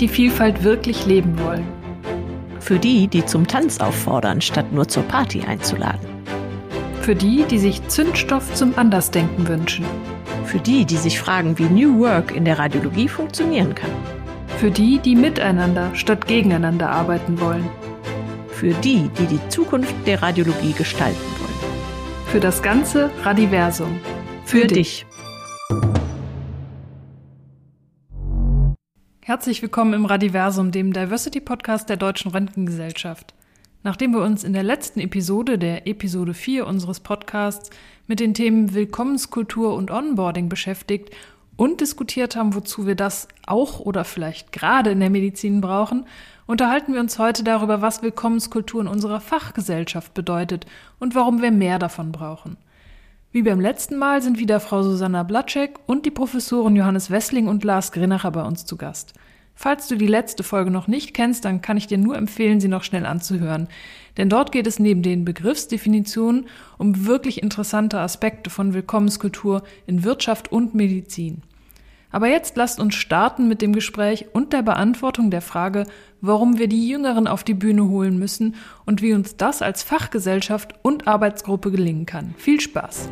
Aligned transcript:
die, 0.00 0.08
Vielfalt 0.08 0.62
wirklich 0.62 1.06
leben 1.06 1.38
wollen. 1.38 1.66
Für 2.60 2.78
die, 2.78 3.08
die 3.08 3.24
zum 3.24 3.46
Tanz 3.46 3.78
auffordern, 3.78 4.40
statt 4.40 4.72
nur 4.72 4.88
zur 4.88 5.04
Party 5.04 5.42
einzuladen. 5.42 6.00
Für 7.00 7.14
die, 7.14 7.44
die 7.44 7.58
sich 7.58 7.86
Zündstoff 7.88 8.54
zum 8.54 8.76
Andersdenken 8.76 9.46
wünschen. 9.46 9.84
Für 10.44 10.58
die, 10.58 10.84
die 10.84 10.96
sich 10.96 11.18
fragen, 11.18 11.58
wie 11.58 11.64
New 11.64 12.00
Work 12.00 12.34
in 12.34 12.44
der 12.44 12.58
Radiologie 12.58 13.08
funktionieren 13.08 13.74
kann. 13.74 13.90
Für 14.58 14.70
die, 14.70 14.98
die 14.98 15.14
miteinander 15.14 15.94
statt 15.94 16.26
gegeneinander 16.26 16.90
arbeiten 16.90 17.40
wollen. 17.40 17.68
Für 18.48 18.72
die, 18.72 19.10
die 19.18 19.26
die 19.26 19.48
Zukunft 19.48 19.94
der 20.06 20.22
Radiologie 20.22 20.72
gestalten 20.72 21.20
wollen. 21.38 22.26
Für 22.26 22.40
das 22.40 22.62
ganze 22.62 23.10
Radiversum. 23.22 24.00
Für, 24.44 24.62
Für 24.62 24.66
dich. 24.66 25.06
Herzlich 29.26 29.60
willkommen 29.60 29.92
im 29.92 30.04
Radiversum, 30.04 30.70
dem 30.70 30.92
Diversity 30.92 31.40
Podcast 31.40 31.88
der 31.88 31.96
Deutschen 31.96 32.30
Röntgengesellschaft. 32.30 33.34
Nachdem 33.82 34.12
wir 34.12 34.22
uns 34.22 34.44
in 34.44 34.52
der 34.52 34.62
letzten 34.62 35.00
Episode, 35.00 35.58
der 35.58 35.88
Episode 35.88 36.32
4 36.32 36.64
unseres 36.64 37.00
Podcasts, 37.00 37.70
mit 38.06 38.20
den 38.20 38.34
Themen 38.34 38.72
Willkommenskultur 38.72 39.74
und 39.74 39.90
Onboarding 39.90 40.48
beschäftigt 40.48 41.10
und 41.56 41.80
diskutiert 41.80 42.36
haben, 42.36 42.54
wozu 42.54 42.86
wir 42.86 42.94
das 42.94 43.26
auch 43.48 43.80
oder 43.80 44.04
vielleicht 44.04 44.52
gerade 44.52 44.92
in 44.92 45.00
der 45.00 45.10
Medizin 45.10 45.60
brauchen, 45.60 46.06
unterhalten 46.46 46.92
wir 46.92 47.00
uns 47.00 47.18
heute 47.18 47.42
darüber, 47.42 47.82
was 47.82 48.02
Willkommenskultur 48.02 48.82
in 48.82 48.86
unserer 48.86 49.20
Fachgesellschaft 49.20 50.14
bedeutet 50.14 50.66
und 51.00 51.16
warum 51.16 51.42
wir 51.42 51.50
mehr 51.50 51.80
davon 51.80 52.12
brauchen. 52.12 52.58
Wie 53.36 53.42
beim 53.42 53.60
letzten 53.60 53.98
Mal 53.98 54.22
sind 54.22 54.38
wieder 54.38 54.60
Frau 54.60 54.82
Susanna 54.82 55.22
Blatschek 55.22 55.78
und 55.84 56.06
die 56.06 56.10
Professoren 56.10 56.74
Johannes 56.74 57.10
Wessling 57.10 57.48
und 57.48 57.64
Lars 57.64 57.92
Grinacher 57.92 58.30
bei 58.30 58.42
uns 58.42 58.64
zu 58.64 58.78
Gast. 58.78 59.12
Falls 59.54 59.88
du 59.88 59.96
die 59.96 60.06
letzte 60.06 60.42
Folge 60.42 60.70
noch 60.70 60.88
nicht 60.88 61.12
kennst, 61.12 61.44
dann 61.44 61.60
kann 61.60 61.76
ich 61.76 61.86
dir 61.86 61.98
nur 61.98 62.16
empfehlen, 62.16 62.60
sie 62.60 62.68
noch 62.68 62.82
schnell 62.82 63.04
anzuhören. 63.04 63.68
Denn 64.16 64.30
dort 64.30 64.52
geht 64.52 64.66
es 64.66 64.78
neben 64.78 65.02
den 65.02 65.26
Begriffsdefinitionen 65.26 66.46
um 66.78 67.04
wirklich 67.04 67.42
interessante 67.42 68.00
Aspekte 68.00 68.48
von 68.48 68.72
Willkommenskultur 68.72 69.64
in 69.86 70.02
Wirtschaft 70.02 70.50
und 70.50 70.74
Medizin. 70.74 71.42
Aber 72.16 72.28
jetzt 72.28 72.56
lasst 72.56 72.80
uns 72.80 72.94
starten 72.94 73.46
mit 73.46 73.60
dem 73.60 73.74
Gespräch 73.74 74.28
und 74.32 74.54
der 74.54 74.62
Beantwortung 74.62 75.30
der 75.30 75.42
Frage, 75.42 75.84
warum 76.22 76.58
wir 76.58 76.66
die 76.66 76.88
Jüngeren 76.88 77.26
auf 77.28 77.44
die 77.44 77.52
Bühne 77.52 77.90
holen 77.90 78.18
müssen 78.18 78.54
und 78.86 79.02
wie 79.02 79.12
uns 79.12 79.36
das 79.36 79.60
als 79.60 79.82
Fachgesellschaft 79.82 80.72
und 80.80 81.06
Arbeitsgruppe 81.06 81.70
gelingen 81.70 82.06
kann. 82.06 82.34
Viel 82.38 82.58
Spaß! 82.58 83.10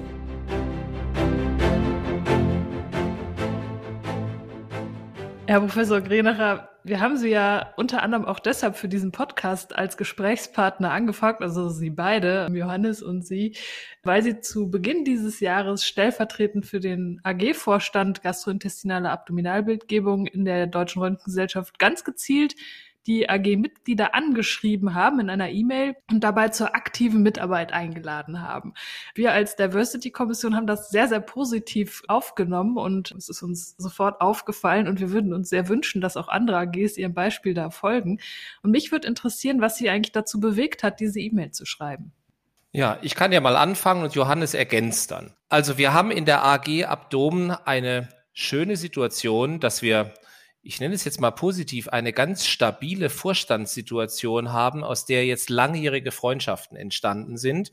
Herr 5.49 5.61
Professor 5.61 6.01
Grenacher, 6.01 6.71
wir 6.85 7.01
haben 7.01 7.17
Sie 7.17 7.31
ja 7.31 7.73
unter 7.77 8.03
anderem 8.03 8.27
auch 8.27 8.39
deshalb 8.39 8.77
für 8.77 8.89
diesen 8.89 9.11
Podcast 9.11 9.75
als 9.75 9.97
Gesprächspartner 9.97 10.91
angefragt, 10.91 11.41
also 11.41 11.71
Sie 11.71 11.89
beide, 11.89 12.47
Johannes 12.53 13.03
und 13.03 13.27
Sie, 13.27 13.57
weil 14.03 14.23
Sie 14.23 14.41
zu 14.41 14.71
Beginn 14.71 15.03
dieses 15.03 15.41
Jahres 15.41 15.87
stellvertretend 15.87 16.67
für 16.67 16.81
den 16.81 17.21
AG-Vorstand 17.25 18.23
gastrointestinale 18.23 19.09
Abdominalbildgebung 19.09 20.27
in 20.27 20.45
der 20.45 20.67
Deutschen 20.67 21.01
Röntgengesellschaft 21.01 21.79
ganz 21.79 22.05
gezielt 22.05 22.55
die 23.07 23.29
AG-Mitglieder 23.29 24.15
angeschrieben 24.15 24.95
haben 24.95 25.21
in 25.21 25.31
einer 25.31 25.51
E-Mail 25.51 25.97
und 26.11 26.25
dabei 26.25 26.49
zur 26.49 26.75
aktiven 26.75 27.23
Mitarbeit 27.23 27.73
eingeladen 27.73 28.41
haben. 28.41 28.75
Wir 29.15 29.33
als 29.33 29.57
Diversity-Kommission 29.57 30.57
haben 30.57 30.67
das 30.67 30.91
sehr, 30.91 31.09
sehr 31.09 31.21
positiv 31.21 32.03
aufgenommen 32.09 32.77
und 32.77 33.13
es 33.13 33.29
ist 33.29 33.43
uns 33.43 33.75
sofort 33.77 34.21
aufgefallen 34.21 34.89
und 34.89 35.01
wir 35.01 35.11
würden 35.11 35.33
uns 35.35 35.51
sehr 35.51 35.69
wünschen, 35.69 36.01
dass 36.01 36.17
auch 36.17 36.29
andere 36.29 36.59
AGs 36.59 36.97
ihrem 36.97 37.15
Beispiel 37.15 37.55
da 37.55 37.71
folgen. 37.71 38.21
Und 38.63 38.71
mich 38.71 38.93
würde 38.93 39.09
interessieren, 39.09 39.61
was 39.61 39.77
Sie 39.77 39.91
eigentlich 39.91 40.13
dazu 40.13 40.41
bewegt 40.41 40.83
hat, 40.83 41.01
diese 41.01 41.21
E-Mail 41.21 41.51
zu 41.51 41.67
schreiben. 41.67 42.13
Ja, 42.73 42.99
ich 43.03 43.15
kann 43.15 43.31
ja 43.31 43.41
mal 43.41 43.57
anfangen 43.57 44.03
und 44.03 44.15
Johannes 44.15 44.53
ergänzt 44.53 45.13
dann. 45.13 45.33
Also 45.49 45.79
wir 45.79 45.93
haben 45.93 46.11
in 46.11 46.25
der 46.25 46.45
AG 46.45 46.85
Abdomen 46.85 47.53
eine 47.53 48.09
schöne 48.33 48.77
Situation, 48.77 49.61
dass 49.61 49.81
wir 49.81 50.13
ich 50.65 50.81
nenne 50.81 50.95
es 50.95 51.05
jetzt 51.05 51.21
mal 51.21 51.31
positiv, 51.31 51.89
eine 51.89 52.13
ganz 52.13 52.47
stabile 52.47 53.11
Vorstandssituation 53.11 54.53
haben, 54.53 54.83
aus 54.83 55.05
der 55.05 55.27
jetzt 55.27 55.51
langjährige 55.51 56.11
Freundschaften 56.11 56.77
entstanden 56.77 57.37
sind 57.37 57.73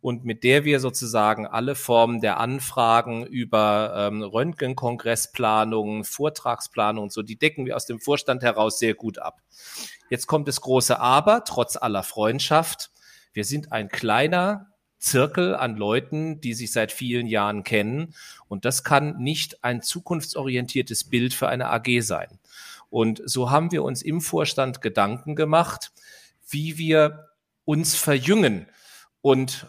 und 0.00 0.24
mit 0.24 0.42
der 0.42 0.64
wir 0.64 0.80
sozusagen 0.80 1.46
alle 1.46 1.76
Formen 1.76 2.20
der 2.20 2.40
Anfragen 2.40 3.24
über 3.24 3.94
ähm, 3.96 4.22
Röntgenkongressplanungen, 4.22 6.02
Vortragsplanungen 6.02 7.04
und 7.04 7.12
so, 7.12 7.22
die 7.22 7.38
decken 7.38 7.66
wir 7.66 7.76
aus 7.76 7.86
dem 7.86 8.00
Vorstand 8.00 8.42
heraus 8.42 8.80
sehr 8.80 8.94
gut 8.94 9.18
ab. 9.18 9.40
Jetzt 10.10 10.26
kommt 10.26 10.48
das 10.48 10.60
große 10.60 10.98
Aber, 10.98 11.44
trotz 11.44 11.76
aller 11.76 12.02
Freundschaft. 12.02 12.90
Wir 13.32 13.44
sind 13.44 13.70
ein 13.70 13.88
kleiner, 13.88 14.73
Zirkel 15.04 15.54
an 15.54 15.76
Leuten, 15.76 16.40
die 16.40 16.54
sich 16.54 16.72
seit 16.72 16.90
vielen 16.90 17.26
Jahren 17.26 17.62
kennen. 17.62 18.14
Und 18.48 18.64
das 18.64 18.84
kann 18.84 19.18
nicht 19.18 19.62
ein 19.62 19.82
zukunftsorientiertes 19.82 21.04
Bild 21.04 21.34
für 21.34 21.48
eine 21.48 21.68
AG 21.70 22.00
sein. 22.00 22.38
Und 22.88 23.20
so 23.24 23.50
haben 23.50 23.70
wir 23.70 23.82
uns 23.82 24.02
im 24.02 24.20
Vorstand 24.20 24.80
Gedanken 24.80 25.36
gemacht, 25.36 25.92
wie 26.48 26.78
wir 26.78 27.28
uns 27.64 27.96
verjüngen. 27.96 28.66
Und 29.20 29.66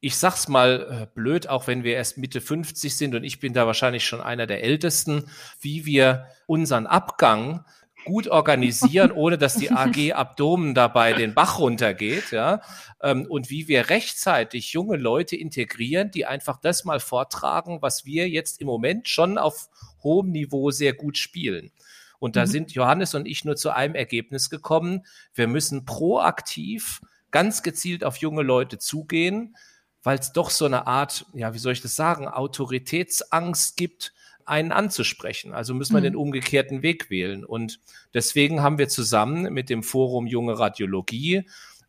ich 0.00 0.16
sag's 0.16 0.48
mal 0.48 1.02
äh, 1.02 1.06
blöd, 1.14 1.48
auch 1.48 1.66
wenn 1.66 1.84
wir 1.84 1.94
erst 1.94 2.18
Mitte 2.18 2.40
50 2.40 2.96
sind 2.96 3.14
und 3.14 3.24
ich 3.24 3.40
bin 3.40 3.52
da 3.52 3.66
wahrscheinlich 3.66 4.04
schon 4.04 4.20
einer 4.20 4.46
der 4.46 4.64
Ältesten, 4.64 5.24
wie 5.60 5.86
wir 5.86 6.26
unseren 6.46 6.86
Abgang 6.86 7.64
gut 8.04 8.28
organisieren, 8.28 9.12
ohne 9.12 9.38
dass 9.38 9.54
die 9.54 9.70
AG 9.70 10.12
Abdomen 10.12 10.74
dabei 10.74 11.12
den 11.12 11.34
Bach 11.34 11.58
runtergeht, 11.58 12.30
ja, 12.30 12.60
ähm, 13.02 13.26
und 13.28 13.50
wie 13.50 13.68
wir 13.68 13.90
rechtzeitig 13.90 14.72
junge 14.72 14.96
Leute 14.96 15.36
integrieren, 15.36 16.10
die 16.10 16.26
einfach 16.26 16.58
das 16.58 16.84
mal 16.84 17.00
vortragen, 17.00 17.82
was 17.82 18.04
wir 18.04 18.28
jetzt 18.28 18.60
im 18.60 18.66
Moment 18.66 19.08
schon 19.08 19.38
auf 19.38 19.68
hohem 20.02 20.30
Niveau 20.30 20.70
sehr 20.70 20.92
gut 20.92 21.18
spielen. 21.18 21.70
Und 22.18 22.36
da 22.36 22.42
mhm. 22.42 22.50
sind 22.50 22.72
Johannes 22.72 23.14
und 23.14 23.26
ich 23.26 23.44
nur 23.44 23.56
zu 23.56 23.70
einem 23.70 23.96
Ergebnis 23.96 24.48
gekommen. 24.48 25.04
Wir 25.34 25.48
müssen 25.48 25.84
proaktiv 25.84 27.00
ganz 27.32 27.64
gezielt 27.64 28.04
auf 28.04 28.18
junge 28.18 28.42
Leute 28.42 28.78
zugehen, 28.78 29.56
weil 30.04 30.18
es 30.18 30.32
doch 30.32 30.50
so 30.50 30.64
eine 30.64 30.86
Art, 30.86 31.26
ja, 31.32 31.54
wie 31.54 31.58
soll 31.58 31.72
ich 31.72 31.80
das 31.80 31.96
sagen, 31.96 32.28
Autoritätsangst 32.28 33.76
gibt, 33.76 34.12
einen 34.46 34.72
anzusprechen. 34.72 35.52
Also 35.52 35.74
müssen 35.74 35.94
wir 35.94 36.00
mhm. 36.00 36.04
den 36.04 36.16
umgekehrten 36.16 36.82
Weg 36.82 37.10
wählen. 37.10 37.44
Und 37.44 37.80
deswegen 38.14 38.62
haben 38.62 38.78
wir 38.78 38.88
zusammen 38.88 39.52
mit 39.52 39.70
dem 39.70 39.82
Forum 39.82 40.26
Junge 40.26 40.58
Radiologie 40.58 41.46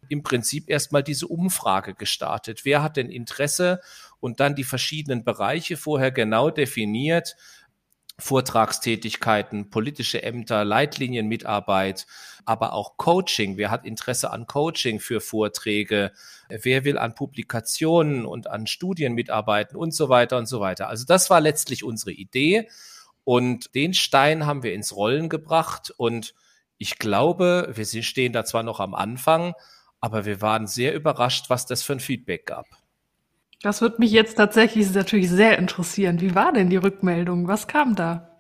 im 0.09 0.23
Prinzip 0.23 0.69
erstmal 0.69 1.03
diese 1.03 1.27
Umfrage 1.27 1.93
gestartet. 1.93 2.65
Wer 2.65 2.83
hat 2.83 2.97
denn 2.97 3.09
Interesse? 3.09 3.81
Und 4.19 4.39
dann 4.39 4.55
die 4.55 4.63
verschiedenen 4.63 5.23
Bereiche 5.23 5.75
vorher 5.75 6.11
genau 6.11 6.49
definiert. 6.49 7.35
Vortragstätigkeiten, 8.19 9.69
politische 9.69 10.21
Ämter, 10.21 10.63
Leitlinienmitarbeit, 10.63 12.05
aber 12.45 12.73
auch 12.73 12.97
Coaching. 12.97 13.57
Wer 13.57 13.71
hat 13.71 13.85
Interesse 13.85 14.31
an 14.31 14.45
Coaching 14.45 14.99
für 14.99 15.19
Vorträge? 15.19 16.11
Wer 16.47 16.85
will 16.85 16.97
an 16.97 17.15
Publikationen 17.15 18.25
und 18.25 18.47
an 18.47 18.67
Studien 18.67 19.13
mitarbeiten 19.13 19.75
und 19.75 19.93
so 19.93 20.09
weiter 20.09 20.37
und 20.37 20.45
so 20.45 20.59
weiter. 20.59 20.89
Also 20.89 21.05
das 21.05 21.29
war 21.29 21.41
letztlich 21.41 21.83
unsere 21.83 22.11
Idee 22.11 22.69
und 23.23 23.73
den 23.73 23.93
Stein 23.93 24.45
haben 24.45 24.63
wir 24.63 24.73
ins 24.73 24.95
Rollen 24.95 25.29
gebracht 25.29 25.93
und 25.97 26.35
ich 26.77 26.99
glaube, 26.99 27.71
wir 27.73 27.85
stehen 28.03 28.33
da 28.33 28.45
zwar 28.45 28.63
noch 28.63 28.79
am 28.79 28.93
Anfang, 28.93 29.53
aber 30.01 30.25
wir 30.25 30.41
waren 30.41 30.67
sehr 30.67 30.93
überrascht, 30.93 31.49
was 31.49 31.65
das 31.65 31.81
für 31.81 31.93
ein 31.93 31.99
Feedback 31.99 32.45
gab. 32.45 32.65
Das 33.63 33.79
würde 33.79 33.95
mich 33.99 34.11
jetzt 34.11 34.35
tatsächlich 34.35 34.93
natürlich 34.93 35.29
sehr 35.29 35.57
interessieren. 35.57 36.19
Wie 36.19 36.35
war 36.35 36.51
denn 36.51 36.69
die 36.69 36.75
Rückmeldung? 36.75 37.47
Was 37.47 37.65
kam 37.65 37.95
da? 37.95 38.32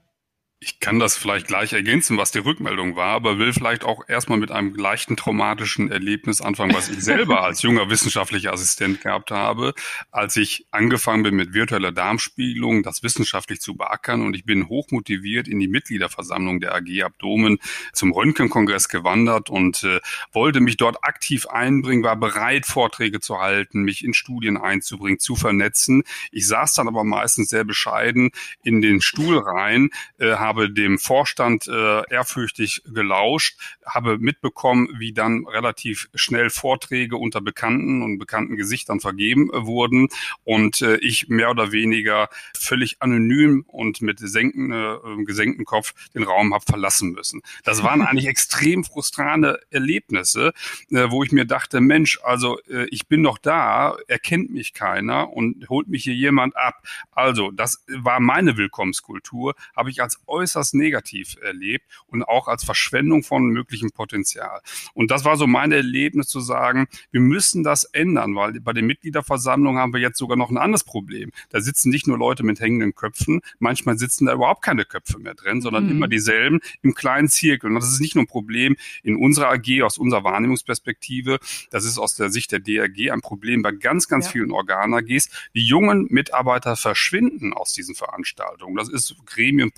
Ich 0.65 0.79
kann 0.79 0.97
das 0.97 1.17
vielleicht 1.17 1.47
gleich 1.47 1.73
ergänzen, 1.73 2.17
was 2.17 2.31
die 2.31 2.39
Rückmeldung 2.39 2.95
war, 2.95 3.15
aber 3.15 3.37
will 3.37 3.51
vielleicht 3.51 3.83
auch 3.83 4.07
erstmal 4.07 4.37
mit 4.37 4.49
einem 4.49 4.73
leichten 4.75 5.17
traumatischen 5.17 5.91
Erlebnis 5.91 6.39
anfangen, 6.39 6.73
was 6.73 6.87
ich 6.87 7.03
selber 7.03 7.43
als 7.43 7.63
junger 7.63 7.89
wissenschaftlicher 7.89 8.53
Assistent 8.53 9.01
gehabt 9.01 9.29
habe, 9.29 9.73
als 10.09 10.37
ich 10.37 10.65
angefangen 10.71 11.23
bin 11.23 11.35
mit 11.35 11.53
virtueller 11.53 11.91
Darmspiegelung, 11.91 12.81
das 12.81 13.03
wissenschaftlich 13.03 13.59
zu 13.59 13.75
beackern 13.75 14.21
und 14.21 14.37
ich 14.37 14.45
bin 14.45 14.69
hochmotiviert 14.69 15.49
in 15.49 15.59
die 15.59 15.67
Mitgliederversammlung 15.67 16.61
der 16.61 16.73
AG 16.75 17.03
Abdomen 17.03 17.59
zum 17.91 18.13
Röntgenkongress 18.13 18.87
gewandert 18.87 19.49
und 19.49 19.83
äh, 19.83 19.99
wollte 20.31 20.61
mich 20.61 20.77
dort 20.77 21.03
aktiv 21.03 21.45
einbringen, 21.45 22.03
war 22.03 22.15
bereit, 22.15 22.65
Vorträge 22.65 23.19
zu 23.19 23.39
halten, 23.39 23.81
mich 23.81 24.01
in 24.01 24.13
Studien 24.13 24.55
einzubringen, 24.55 25.19
zu 25.19 25.35
vernetzen. 25.35 26.03
Ich 26.31 26.47
saß 26.47 26.73
dann 26.75 26.87
aber 26.87 27.03
meistens 27.03 27.49
sehr 27.49 27.65
bescheiden 27.65 28.31
in 28.63 28.81
den 28.81 29.01
Stuhl 29.01 29.37
rein, 29.39 29.89
äh, 30.19 30.35
habe 30.35 30.52
dem 30.53 30.99
Vorstand 30.99 31.67
äh, 31.67 32.09
ehrfürchtig 32.09 32.83
gelauscht, 32.85 33.57
habe 33.85 34.17
mitbekommen, 34.17 34.89
wie 34.97 35.13
dann 35.13 35.45
relativ 35.47 36.09
schnell 36.15 36.49
Vorträge 36.49 37.17
unter 37.17 37.41
bekannten 37.41 38.01
und 38.01 38.17
bekannten 38.17 38.55
Gesichtern 38.55 38.99
vergeben 38.99 39.49
äh, 39.53 39.65
wurden 39.65 40.09
und 40.43 40.81
äh, 40.81 40.97
ich 40.97 41.27
mehr 41.27 41.49
oder 41.49 41.71
weniger 41.71 42.29
völlig 42.57 42.97
anonym 43.01 43.65
und 43.67 44.01
mit 44.01 44.19
senken, 44.19 44.71
äh, 44.71 45.23
gesenktem 45.25 45.65
Kopf 45.65 45.93
den 46.13 46.23
Raum 46.23 46.53
habe 46.53 46.65
verlassen 46.65 47.11
müssen. 47.11 47.41
Das 47.63 47.83
waren 47.83 48.01
eigentlich 48.07 48.27
extrem 48.27 48.83
frustrierende 48.83 49.59
Erlebnisse, 49.69 50.53
äh, 50.91 51.09
wo 51.09 51.23
ich 51.23 51.31
mir 51.31 51.45
dachte, 51.45 51.81
Mensch, 51.81 52.19
also 52.23 52.59
äh, 52.69 52.85
ich 52.89 53.07
bin 53.07 53.21
noch 53.21 53.37
da, 53.37 53.95
erkennt 54.07 54.51
mich 54.51 54.73
keiner 54.73 55.31
und 55.31 55.67
holt 55.69 55.87
mich 55.87 56.03
hier 56.03 56.15
jemand 56.15 56.55
ab. 56.55 56.83
Also 57.11 57.51
das 57.51 57.83
war 57.87 58.19
meine 58.19 58.57
Willkommenskultur, 58.57 59.55
habe 59.75 59.89
ich 59.89 60.01
als 60.01 60.19
äußerst 60.27 60.42
negativ 60.73 61.35
erlebt 61.41 61.85
und 62.07 62.23
auch 62.23 62.47
als 62.47 62.63
Verschwendung 62.63 63.23
von 63.23 63.47
möglichem 63.47 63.91
Potenzial. 63.91 64.61
Und 64.93 65.11
das 65.11 65.25
war 65.25 65.37
so 65.37 65.47
mein 65.47 65.71
Erlebnis 65.71 66.27
zu 66.27 66.39
sagen, 66.39 66.87
wir 67.11 67.21
müssen 67.21 67.63
das 67.63 67.83
ändern, 67.85 68.35
weil 68.35 68.59
bei 68.59 68.73
den 68.73 68.85
Mitgliederversammlungen 68.85 69.81
haben 69.81 69.93
wir 69.93 70.01
jetzt 70.01 70.17
sogar 70.17 70.37
noch 70.37 70.49
ein 70.49 70.57
anderes 70.57 70.83
Problem. 70.83 71.31
Da 71.49 71.61
sitzen 71.61 71.89
nicht 71.89 72.07
nur 72.07 72.17
Leute 72.17 72.43
mit 72.43 72.59
hängenden 72.59 72.95
Köpfen, 72.95 73.41
manchmal 73.59 73.97
sitzen 73.97 74.25
da 74.25 74.33
überhaupt 74.33 74.63
keine 74.63 74.85
Köpfe 74.85 75.19
mehr 75.19 75.33
drin, 75.33 75.61
sondern 75.61 75.85
mhm. 75.85 75.91
immer 75.91 76.07
dieselben 76.07 76.59
im 76.81 76.93
kleinen 76.93 77.29
Zirkel. 77.29 77.69
Und 77.69 77.75
das 77.75 77.91
ist 77.91 77.99
nicht 77.99 78.15
nur 78.15 78.23
ein 78.23 78.27
Problem 78.27 78.75
in 79.03 79.15
unserer 79.15 79.51
AG, 79.51 79.81
aus 79.83 79.97
unserer 79.97 80.23
Wahrnehmungsperspektive, 80.23 81.39
das 81.71 81.85
ist 81.85 81.97
aus 81.97 82.15
der 82.15 82.29
Sicht 82.29 82.51
der 82.51 82.59
DRG 82.59 83.11
ein 83.11 83.21
Problem 83.21 83.61
bei 83.61 83.71
ganz, 83.71 84.07
ganz 84.07 84.25
ja. 84.25 84.31
vielen 84.31 84.51
Organ-AGs. 84.51 85.29
Die 85.55 85.65
jungen 85.65 86.07
Mitarbeiter 86.09 86.75
verschwinden 86.75 87.53
aus 87.53 87.73
diesen 87.73 87.95
Veranstaltungen. 87.95 88.75
Das 88.75 88.89
ist 88.89 89.15
Gremien, 89.25 89.71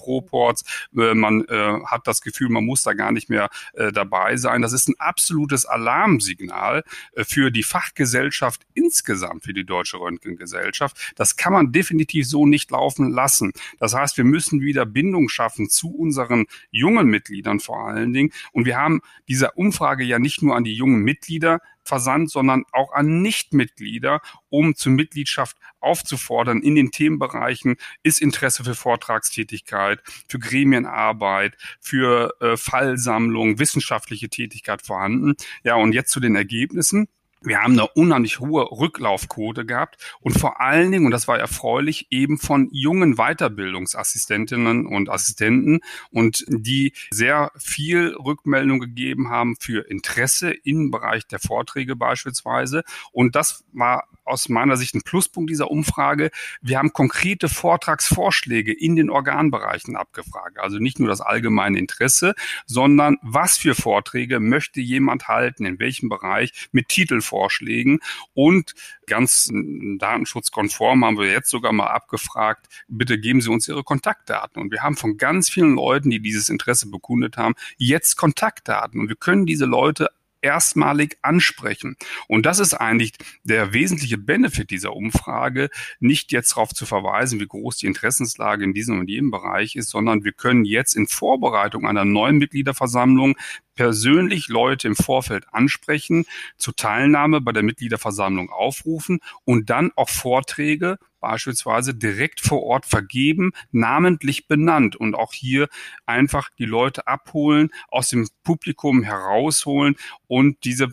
Proports, 0.45 0.63
äh, 0.95 1.13
man 1.13 1.45
äh, 1.45 1.79
hat 1.85 2.07
das 2.07 2.21
Gefühl, 2.21 2.49
man 2.49 2.65
muss 2.65 2.83
da 2.83 2.93
gar 2.93 3.11
nicht 3.11 3.29
mehr 3.29 3.49
äh, 3.73 3.91
dabei 3.91 4.37
sein. 4.37 4.61
Das 4.61 4.73
ist 4.73 4.87
ein 4.87 4.95
absolutes 4.99 5.65
Alarmsignal 5.65 6.83
für 7.15 7.51
die 7.51 7.63
Fachgesellschaft 7.63 8.61
insgesamt, 8.73 9.43
für 9.43 9.53
die 9.53 9.65
Deutsche 9.65 9.97
Röntgengesellschaft. 9.97 11.13
Das 11.15 11.35
kann 11.35 11.53
man 11.53 11.71
definitiv 11.71 12.27
so 12.27 12.45
nicht 12.45 12.71
laufen 12.71 13.09
lassen. 13.09 13.53
Das 13.79 13.93
heißt, 13.93 14.17
wir 14.17 14.23
müssen 14.23 14.61
wieder 14.61 14.85
Bindung 14.85 15.29
schaffen 15.29 15.69
zu 15.69 15.89
unseren 15.89 16.45
jungen 16.71 17.07
Mitgliedern 17.07 17.59
vor 17.59 17.87
allen 17.87 18.13
Dingen. 18.13 18.31
Und 18.51 18.65
wir 18.65 18.77
haben 18.77 19.01
diese 19.27 19.51
Umfrage 19.51 20.03
ja 20.03 20.19
nicht 20.19 20.41
nur 20.41 20.55
an 20.55 20.63
die 20.63 20.73
jungen 20.73 21.01
Mitglieder 21.01 21.59
versandt, 21.85 22.31
sondern 22.31 22.63
auch 22.71 22.91
an 22.93 23.21
Nichtmitglieder, 23.21 24.21
um 24.49 24.75
zur 24.75 24.91
Mitgliedschaft 24.91 25.57
aufzufordern 25.79 26.61
in 26.61 26.75
den 26.75 26.91
Themenbereichen 26.91 27.75
ist 28.03 28.21
Interesse 28.21 28.63
für 28.63 28.75
Vortragstätigkeit, 28.75 30.01
für 30.27 30.39
Gremienarbeit, 30.39 31.57
für 31.79 32.33
äh, 32.41 32.57
Fallsammlung, 32.57 33.59
wissenschaftliche 33.59 34.29
Tätigkeit 34.29 34.81
vorhanden. 34.81 35.35
Ja, 35.63 35.75
und 35.75 35.93
jetzt 35.93 36.11
zu 36.11 36.19
den 36.19 36.35
Ergebnissen. 36.35 37.07
Wir 37.45 37.61
haben 37.61 37.73
eine 37.73 37.87
unheimlich 37.87 38.39
hohe 38.39 38.63
Rücklaufquote 38.71 39.65
gehabt 39.65 39.97
und 40.19 40.37
vor 40.37 40.61
allen 40.61 40.91
Dingen, 40.91 41.05
und 41.05 41.11
das 41.11 41.27
war 41.27 41.37
erfreulich, 41.37 42.07
eben 42.09 42.37
von 42.37 42.69
jungen 42.71 43.15
Weiterbildungsassistentinnen 43.15 44.87
und 44.87 45.09
Assistenten 45.09 45.81
und 46.11 46.43
die 46.47 46.93
sehr 47.11 47.51
viel 47.57 48.15
Rückmeldung 48.15 48.79
gegeben 48.79 49.29
haben 49.29 49.55
für 49.59 49.87
Interesse 49.89 50.51
im 50.51 50.91
Bereich 50.91 51.27
der 51.27 51.39
Vorträge 51.39 51.95
beispielsweise. 51.95 52.83
Und 53.11 53.35
das 53.35 53.63
war 53.73 54.07
aus 54.25 54.49
meiner 54.49 54.77
Sicht 54.77 54.95
ein 54.95 55.01
Pluspunkt 55.01 55.49
dieser 55.49 55.71
Umfrage. 55.71 56.31
Wir 56.61 56.77
haben 56.77 56.93
konkrete 56.93 57.47
Vortragsvorschläge 57.49 58.73
in 58.73 58.95
den 58.95 59.09
Organbereichen 59.09 59.95
abgefragt. 59.95 60.59
Also 60.59 60.79
nicht 60.79 60.99
nur 60.99 61.07
das 61.07 61.21
allgemeine 61.21 61.79
Interesse, 61.79 62.35
sondern 62.65 63.17
was 63.21 63.57
für 63.57 63.75
Vorträge 63.75 64.39
möchte 64.39 64.81
jemand 64.81 65.27
halten, 65.27 65.65
in 65.65 65.79
welchem 65.79 66.09
Bereich 66.09 66.69
mit 66.71 66.89
Titelvorschlägen 66.89 67.99
und 68.33 68.73
ganz 69.07 69.51
datenschutzkonform 69.97 71.05
haben 71.05 71.17
wir 71.17 71.31
jetzt 71.31 71.49
sogar 71.49 71.71
mal 71.71 71.87
abgefragt, 71.87 72.67
bitte 72.87 73.19
geben 73.19 73.41
Sie 73.41 73.49
uns 73.49 73.67
Ihre 73.67 73.83
Kontaktdaten. 73.83 74.61
Und 74.61 74.71
wir 74.71 74.81
haben 74.81 74.97
von 74.97 75.17
ganz 75.17 75.49
vielen 75.49 75.75
Leuten, 75.75 76.09
die 76.09 76.19
dieses 76.19 76.49
Interesse 76.49 76.89
bekundet 76.89 77.37
haben, 77.37 77.55
jetzt 77.77 78.15
Kontaktdaten. 78.15 78.99
Und 78.99 79.09
wir 79.09 79.15
können 79.15 79.45
diese 79.45 79.65
Leute 79.65 80.09
erstmalig 80.45 81.17
ansprechen. 81.23 81.97
Und 82.27 82.45
das 82.45 82.59
ist 82.59 82.75
eigentlich 82.75 83.13
der 83.43 83.73
wesentliche 83.73 84.19
Benefit 84.19 84.69
dieser 84.69 84.95
Umfrage, 84.95 85.69
nicht 85.99 86.31
jetzt 86.31 86.51
darauf 86.51 86.69
zu 86.69 86.85
verweisen, 86.85 87.39
wie 87.39 87.47
groß 87.47 87.77
die 87.77 87.87
Interessenslage 87.87 88.63
in 88.63 88.73
diesem 88.73 88.99
und 88.99 89.09
jenem 89.09 89.31
Bereich 89.31 89.75
ist, 89.75 89.89
sondern 89.89 90.23
wir 90.23 90.33
können 90.33 90.63
jetzt 90.63 90.95
in 90.95 91.07
Vorbereitung 91.07 91.87
einer 91.87 92.05
neuen 92.05 92.37
Mitgliederversammlung 92.37 93.35
persönlich 93.75 94.47
Leute 94.47 94.87
im 94.87 94.95
Vorfeld 94.95 95.45
ansprechen, 95.53 96.25
zur 96.57 96.75
Teilnahme 96.75 97.41
bei 97.41 97.51
der 97.51 97.63
Mitgliederversammlung 97.63 98.49
aufrufen 98.49 99.19
und 99.43 99.69
dann 99.69 99.91
auch 99.95 100.09
Vorträge 100.09 100.97
beispielsweise 101.19 101.95
direkt 101.95 102.39
vor 102.39 102.63
Ort 102.63 102.85
vergeben, 102.85 103.51
namentlich 103.71 104.47
benannt 104.47 104.95
und 104.95 105.15
auch 105.15 105.33
hier 105.33 105.67
einfach 106.05 106.49
die 106.59 106.65
Leute 106.65 107.07
abholen, 107.07 107.71
aus 107.87 108.09
dem 108.09 108.27
Publikum 108.43 109.01
herausholen 109.01 109.95
und 110.27 110.63
diese 110.65 110.89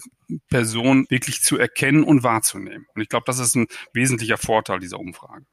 Person 0.49 1.06
wirklich 1.11 1.43
zu 1.43 1.58
erkennen 1.58 2.02
und 2.02 2.23
wahrzunehmen. 2.23 2.87
Und 2.94 3.02
ich 3.02 3.08
glaube, 3.08 3.25
das 3.26 3.38
ist 3.38 3.55
ein 3.55 3.67
wesentlicher 3.93 4.38
Vorteil 4.38 4.79
dieser 4.79 4.99
Umfrage. 4.99 5.44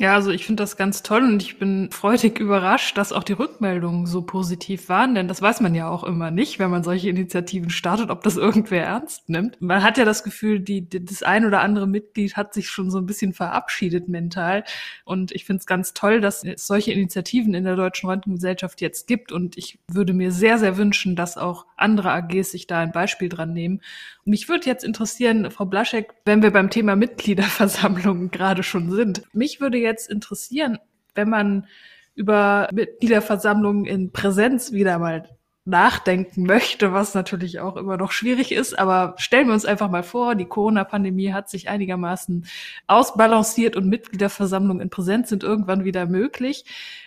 Ja, 0.00 0.14
also 0.14 0.30
ich 0.30 0.46
finde 0.46 0.62
das 0.62 0.78
ganz 0.78 1.02
toll 1.02 1.22
und 1.24 1.42
ich 1.42 1.58
bin 1.58 1.90
freudig 1.90 2.38
überrascht, 2.38 2.96
dass 2.96 3.12
auch 3.12 3.22
die 3.22 3.34
Rückmeldungen 3.34 4.06
so 4.06 4.22
positiv 4.22 4.88
waren, 4.88 5.14
denn 5.14 5.28
das 5.28 5.42
weiß 5.42 5.60
man 5.60 5.74
ja 5.74 5.90
auch 5.90 6.04
immer 6.04 6.30
nicht, 6.30 6.58
wenn 6.58 6.70
man 6.70 6.82
solche 6.82 7.10
Initiativen 7.10 7.68
startet, 7.68 8.08
ob 8.08 8.22
das 8.22 8.38
irgendwer 8.38 8.82
ernst 8.82 9.28
nimmt. 9.28 9.60
Man 9.60 9.82
hat 9.82 9.98
ja 9.98 10.06
das 10.06 10.24
Gefühl, 10.24 10.60
die, 10.60 10.88
das 10.88 11.22
ein 11.22 11.44
oder 11.44 11.60
andere 11.60 11.86
Mitglied 11.86 12.34
hat 12.34 12.54
sich 12.54 12.70
schon 12.70 12.90
so 12.90 12.96
ein 12.96 13.04
bisschen 13.04 13.34
verabschiedet 13.34 14.08
mental 14.08 14.64
und 15.04 15.32
ich 15.32 15.44
finde 15.44 15.60
es 15.60 15.66
ganz 15.66 15.92
toll, 15.92 16.22
dass 16.22 16.44
es 16.44 16.66
solche 16.66 16.92
Initiativen 16.92 17.52
in 17.52 17.64
der 17.64 17.76
Deutschen 17.76 18.08
Röntgengesellschaft 18.08 18.80
jetzt 18.80 19.06
gibt 19.06 19.32
und 19.32 19.58
ich 19.58 19.80
würde 19.86 20.14
mir 20.14 20.32
sehr, 20.32 20.56
sehr 20.56 20.78
wünschen, 20.78 21.14
dass 21.14 21.36
auch 21.36 21.66
andere 21.76 22.10
AGs 22.12 22.52
sich 22.52 22.66
da 22.66 22.80
ein 22.80 22.92
Beispiel 22.92 23.28
dran 23.28 23.52
nehmen. 23.52 23.82
Und 24.24 24.30
mich 24.30 24.48
würde 24.48 24.64
jetzt 24.64 24.84
interessieren, 24.84 25.50
Frau 25.50 25.66
Blaschek, 25.66 26.14
wenn 26.24 26.42
wir 26.42 26.52
beim 26.52 26.70
Thema 26.70 26.96
Mitgliederversammlungen 26.96 28.30
gerade 28.30 28.62
schon 28.62 28.90
sind, 28.90 29.22
mich 29.34 29.60
würde 29.60 29.76
jetzt 29.76 29.89
jetzt 29.90 30.08
interessieren, 30.08 30.78
wenn 31.14 31.28
man 31.28 31.66
über 32.14 32.68
Mitgliederversammlungen 32.72 33.84
in 33.86 34.12
Präsenz 34.12 34.72
wieder 34.72 34.98
mal 34.98 35.28
nachdenken 35.64 36.44
möchte, 36.44 36.92
was 36.92 37.14
natürlich 37.14 37.60
auch 37.60 37.76
immer 37.76 37.96
noch 37.96 38.12
schwierig 38.12 38.52
ist. 38.52 38.78
Aber 38.78 39.14
stellen 39.18 39.46
wir 39.46 39.54
uns 39.54 39.64
einfach 39.64 39.90
mal 39.90 40.02
vor, 40.02 40.34
die 40.34 40.46
Corona-Pandemie 40.46 41.32
hat 41.32 41.50
sich 41.50 41.68
einigermaßen 41.68 42.46
ausbalanciert 42.86 43.76
und 43.76 43.86
Mitgliederversammlungen 43.88 44.82
in 44.82 44.90
Präsenz 44.90 45.28
sind 45.28 45.42
irgendwann 45.42 45.84
wieder 45.84 46.06
möglich. 46.06 46.64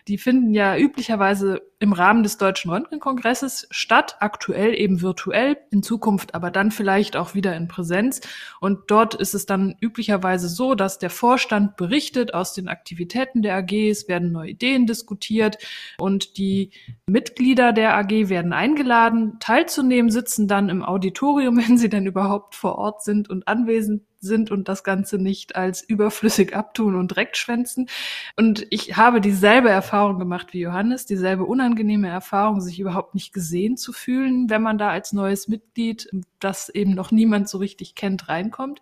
Die 0.07 0.17
finden 0.17 0.53
ja 0.53 0.77
üblicherweise 0.77 1.61
im 1.83 1.91
Rahmen 1.91 2.23
des 2.23 2.37
Deutschen 2.37 2.71
Röntgenkongresses 2.71 3.67
statt, 3.69 4.15
aktuell 4.21 4.73
eben 4.73 5.01
virtuell, 5.01 5.57
in 5.69 5.83
Zukunft 5.83 6.33
aber 6.33 6.49
dann 6.49 6.71
vielleicht 6.71 7.17
auch 7.17 7.35
wieder 7.35 7.57
in 7.57 7.67
Präsenz. 7.67 8.21
Und 8.61 8.83
dort 8.87 9.15
ist 9.15 9.33
es 9.33 9.45
dann 9.45 9.75
üblicherweise 9.81 10.47
so, 10.47 10.75
dass 10.75 10.97
der 10.97 11.09
Vorstand 11.09 11.75
berichtet 11.75 12.33
aus 12.33 12.53
den 12.53 12.69
Aktivitäten 12.69 13.41
der 13.41 13.57
AG, 13.57 13.73
es 13.73 14.07
werden 14.07 14.31
neue 14.31 14.51
Ideen 14.51 14.87
diskutiert 14.87 15.57
und 15.97 16.37
die 16.37 16.71
Mitglieder 17.05 17.73
der 17.73 17.97
AG 17.97 18.29
werden 18.29 18.53
eingeladen, 18.53 19.35
teilzunehmen, 19.41 20.09
sitzen 20.09 20.47
dann 20.47 20.69
im 20.69 20.83
Auditorium, 20.83 21.57
wenn 21.67 21.77
sie 21.77 21.89
denn 21.89 22.05
überhaupt 22.05 22.55
vor 22.55 22.77
Ort 22.77 23.03
sind 23.03 23.29
und 23.29 23.45
anwesend 23.49 24.03
sind 24.23 24.51
und 24.51 24.67
das 24.67 24.83
Ganze 24.83 25.17
nicht 25.17 25.55
als 25.55 25.81
überflüssig 25.81 26.55
abtun 26.55 26.95
und 26.95 27.11
direkt 27.11 27.37
schwänzen. 27.37 27.89
Und 28.35 28.65
ich 28.69 28.97
habe 28.97 29.21
dieselbe 29.21 29.69
Erfahrung 29.69 30.19
gemacht 30.19 30.53
wie 30.53 30.61
Johannes, 30.61 31.05
dieselbe 31.05 31.45
unangenehme 31.45 32.07
Erfahrung, 32.07 32.61
sich 32.61 32.79
überhaupt 32.79 33.13
nicht 33.13 33.33
gesehen 33.33 33.77
zu 33.77 33.93
fühlen, 33.93 34.49
wenn 34.49 34.61
man 34.61 34.77
da 34.77 34.89
als 34.89 35.13
neues 35.13 35.47
Mitglied, 35.47 36.09
das 36.39 36.69
eben 36.69 36.93
noch 36.95 37.11
niemand 37.11 37.49
so 37.49 37.57
richtig 37.57 37.95
kennt, 37.95 38.29
reinkommt. 38.29 38.81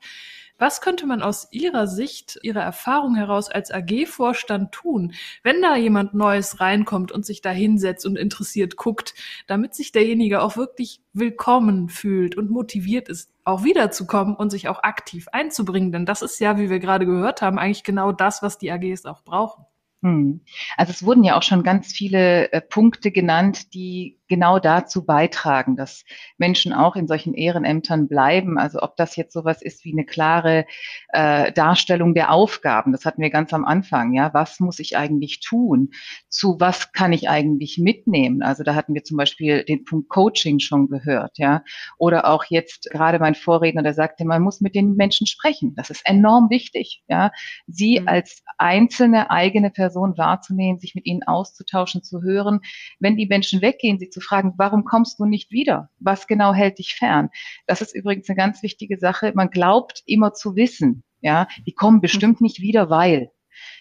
Was 0.62 0.80
könnte 0.80 1.08
man 1.08 1.24
aus 1.24 1.48
Ihrer 1.50 1.88
Sicht, 1.88 2.38
Ihrer 2.44 2.62
Erfahrung 2.62 3.16
heraus 3.16 3.50
als 3.50 3.72
AG-Vorstand 3.72 4.72
tun, 4.72 5.14
wenn 5.42 5.60
da 5.60 5.76
jemand 5.76 6.14
Neues 6.14 6.60
reinkommt 6.60 7.12
und 7.12 7.26
sich 7.26 7.42
da 7.42 7.50
hinsetzt 7.50 8.06
und 8.06 8.16
interessiert 8.16 8.76
guckt, 8.76 9.16
damit 9.48 9.74
sich 9.74 9.92
derjenige 9.92 10.44
auch 10.44 10.58
wirklich 10.58 11.02
willkommen 11.14 11.90
fühlt 11.90 12.38
und 12.38 12.52
motiviert 12.52 13.10
ist, 13.10 13.34
auch 13.44 13.64
wiederzukommen 13.64 14.36
und 14.36 14.52
sich 14.52 14.68
auch 14.68 14.84
aktiv 14.84 15.30
einzubringen? 15.32 15.92
Denn 15.92 16.06
das 16.06 16.22
ist 16.22 16.40
ja, 16.40 16.60
wie 16.60 16.70
wir 16.70 16.78
gerade 16.78 17.08
gehört 17.08 17.42
haben, 17.42 17.58
eigentlich 17.58 17.84
genau 17.84 18.12
das, 18.12 18.44
was 18.44 18.60
die 18.60 18.72
AGs 18.72 19.08
auch 19.08 19.24
brauchen. 19.24 19.66
Hm. 20.04 20.42
Also 20.78 20.92
es 20.92 21.04
wurden 21.04 21.24
ja 21.24 21.38
auch 21.38 21.44
schon 21.44 21.64
ganz 21.64 21.92
viele 21.92 22.52
äh, 22.52 22.62
Punkte 22.62 23.12
genannt, 23.12 23.74
die 23.74 24.20
genau 24.32 24.60
dazu 24.60 25.06
beitragen, 25.06 25.76
dass 25.76 26.06
Menschen 26.38 26.72
auch 26.72 26.96
in 26.96 27.06
solchen 27.06 27.34
Ehrenämtern 27.34 28.08
bleiben. 28.08 28.58
Also 28.58 28.80
ob 28.82 28.96
das 28.96 29.18
jetzt 29.18 29.34
sowas 29.34 29.62
ist 29.62 29.84
wie 29.84 29.92
eine 29.92 30.06
klare 30.06 30.66
äh, 31.10 31.52
Darstellung 31.52 32.16
der 32.16 32.32
Aufgaben, 32.32 32.94
das 32.94 33.04
hatten 33.04 33.22
wir 33.22 33.30
ganz 33.30 33.54
am 33.54 33.66
Anfang, 33.66 34.14
ja, 34.14 34.34
was 34.34 34.62
muss 34.62 34.80
ich 34.80 34.96
eigentlich 34.96 35.42
tun? 35.42 35.90
Zu 36.30 36.56
was 36.60 36.94
kann 36.94 37.12
ich 37.12 37.28
eigentlich 37.28 37.78
mitnehmen? 37.78 38.42
Also 38.42 38.64
da 38.64 38.74
hatten 38.74 38.94
wir 38.94 39.04
zum 39.04 39.18
Beispiel 39.18 39.66
den 39.66 39.84
Punkt 39.84 40.08
Coaching 40.08 40.60
schon 40.60 40.88
gehört, 40.88 41.38
ja. 41.38 41.64
Oder 41.98 42.26
auch 42.30 42.46
jetzt 42.48 42.90
gerade 42.90 43.20
mein 43.20 43.36
Vorredner, 43.36 43.84
der 43.84 43.94
sagte, 43.94 44.24
man 44.24 44.42
muss 44.42 44.62
mit 44.62 44.76
den 44.76 44.96
Menschen 44.96 45.28
sprechen. 45.28 45.76
Das 45.76 45.90
ist 45.90 46.06
enorm 46.06 46.50
wichtig, 46.50 47.04
ja. 47.10 47.32
Sie 47.68 48.00
mhm. 48.00 48.08
als 48.08 48.44
einzelne 48.58 49.30
eigene 49.30 49.72
Person 49.72 50.18
wahrzunehmen, 50.18 50.80
sich 50.80 50.96
mit 50.96 51.06
ihnen 51.06 51.24
auszutauschen, 51.24 52.02
zu 52.02 52.22
hören. 52.22 52.62
Wenn 53.00 53.18
die 53.18 53.26
Menschen 53.26 53.62
weggehen, 53.62 54.00
sie 54.00 54.10
fragen, 54.22 54.54
warum 54.58 54.86
kommst 54.86 55.20
du 55.20 55.26
nicht 55.26 55.52
wieder? 55.52 55.90
Was 56.00 56.28
genau 56.28 56.54
hält 56.54 56.80
dich 56.80 56.96
fern? 56.96 57.30
Das 57.68 57.82
ist 57.82 57.96
übrigens 57.96 58.30
eine 58.30 58.38
ganz 58.38 58.64
wichtige 58.64 58.98
Sache. 58.98 59.34
Man 59.36 59.50
glaubt 59.50 60.04
immer 60.06 60.34
zu 60.34 60.56
wissen, 60.56 61.04
ja. 61.22 61.48
Die 61.66 61.74
kommen 61.74 62.02
bestimmt 62.02 62.42
nicht 62.42 62.60
wieder, 62.62 62.90
weil. 62.90 63.32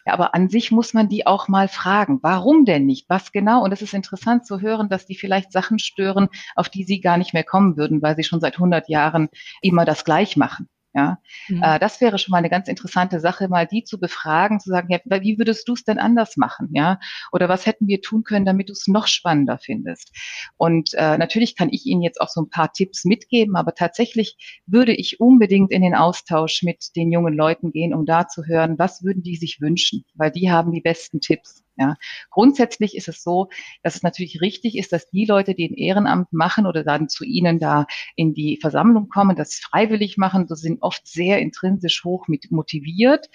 Ja, 0.07 0.13
aber 0.15 0.35
an 0.35 0.49
sich 0.49 0.71
muss 0.71 0.95
man 0.95 1.09
die 1.09 1.27
auch 1.27 1.49
mal 1.49 1.69
fragen. 1.69 2.19
Warum 2.23 2.65
denn 2.65 2.87
nicht? 2.87 3.09
Was 3.09 3.33
genau? 3.33 3.63
Und 3.65 3.73
es 3.73 3.83
ist 3.83 3.95
interessant 3.95 4.47
zu 4.47 4.61
hören, 4.61 4.89
dass 4.89 5.07
die 5.07 5.15
vielleicht 5.15 5.53
Sachen 5.53 5.79
stören, 5.79 6.29
auf 6.55 6.69
die 6.69 6.85
sie 6.85 7.01
gar 7.01 7.19
nicht 7.19 7.35
mehr 7.35 7.45
kommen 7.45 7.77
würden, 7.77 8.03
weil 8.03 8.17
sie 8.17 8.25
schon 8.25 8.41
seit 8.41 8.55
100 8.55 8.89
Jahren 8.89 9.29
immer 9.63 9.85
das 9.85 10.05
gleich 10.05 10.37
machen. 10.37 10.69
Ja, 10.93 11.19
mhm. 11.49 11.63
äh, 11.63 11.79
das 11.79 12.01
wäre 12.01 12.19
schon 12.19 12.33
mal 12.33 12.39
eine 12.39 12.51
ganz 12.51 12.67
interessante 12.67 13.21
Sache, 13.21 13.49
mal 13.49 13.67
die 13.67 13.85
zu 13.85 14.01
befragen, 14.01 14.59
zu 14.59 14.71
sagen, 14.71 14.89
ja, 14.91 14.99
wie 15.23 15.39
würdest 15.39 15.69
du 15.69 15.75
es 15.75 15.85
denn 15.85 15.99
anders 15.99 16.37
machen, 16.37 16.69
ja? 16.73 16.99
Oder 17.31 17.49
was 17.49 17.65
hätten 17.65 17.87
wir 17.87 18.01
tun 18.01 18.25
können, 18.25 18.45
damit 18.45 18.69
du 18.69 18.73
es 18.73 18.89
noch 18.89 19.07
spannender 19.07 19.59
findest? 19.59 20.11
Und 20.57 20.93
äh, 20.95 21.17
natürlich 21.17 21.55
kann 21.55 21.69
ich 21.71 21.87
Ihnen 21.87 22.03
jetzt 22.03 22.21
auch 22.21 22.29
so 22.29 22.43
ein 22.43 22.51
paar 22.51 22.73
Tipps 22.73 23.05
mitgeben, 23.05 23.55
aber 23.55 23.75
tatsächlich 23.75 24.63
würde 24.67 24.93
ich 24.93 25.21
unbedingt 25.21 25.71
in 25.71 25.83
den 25.83 25.95
Austausch 25.95 26.63
mit 26.65 26.97
den 26.97 27.13
jungen 27.13 27.35
Leuten 27.35 27.71
gehen, 27.71 27.95
um 27.95 28.05
da 28.05 28.27
zu 28.27 28.45
hören, 28.47 28.79
was 28.79 29.05
würden 29.05 29.23
die 29.23 29.37
sich 29.37 29.61
wünschen, 29.61 30.05
weil 30.15 30.33
die 30.33 30.51
haben 30.51 30.73
die 30.73 30.81
besten 30.81 31.21
Tipps. 31.21 31.63
Ja. 31.77 31.97
Grundsätzlich 32.31 32.95
ist 32.97 33.09
es 33.09 33.23
so, 33.23 33.49
dass 33.83 33.97
es 33.97 34.03
natürlich 34.03 34.41
richtig 34.41 34.77
ist, 34.77 34.93
dass 34.93 35.09
die 35.09 35.25
Leute, 35.25 35.55
die 35.55 35.69
ein 35.69 35.75
Ehrenamt 35.75 36.33
machen 36.33 36.67
oder 36.67 36.85
dann 36.85 37.09
zu 37.09 37.25
Ihnen 37.25 37.59
da 37.59 37.87
in 38.17 38.35
die 38.35 38.59
Versammlung 38.61 39.09
kommen, 39.09 39.37
das 39.37 39.55
freiwillig 39.55 40.19
machen, 40.19 40.47
so 40.47 40.55
sind 40.55 40.83
oft 40.83 41.07
sehr 41.07 41.39
intrinsisch 41.39 42.05
hoch 42.05 42.29
mit 42.29 42.51
motiviert. 42.51 43.31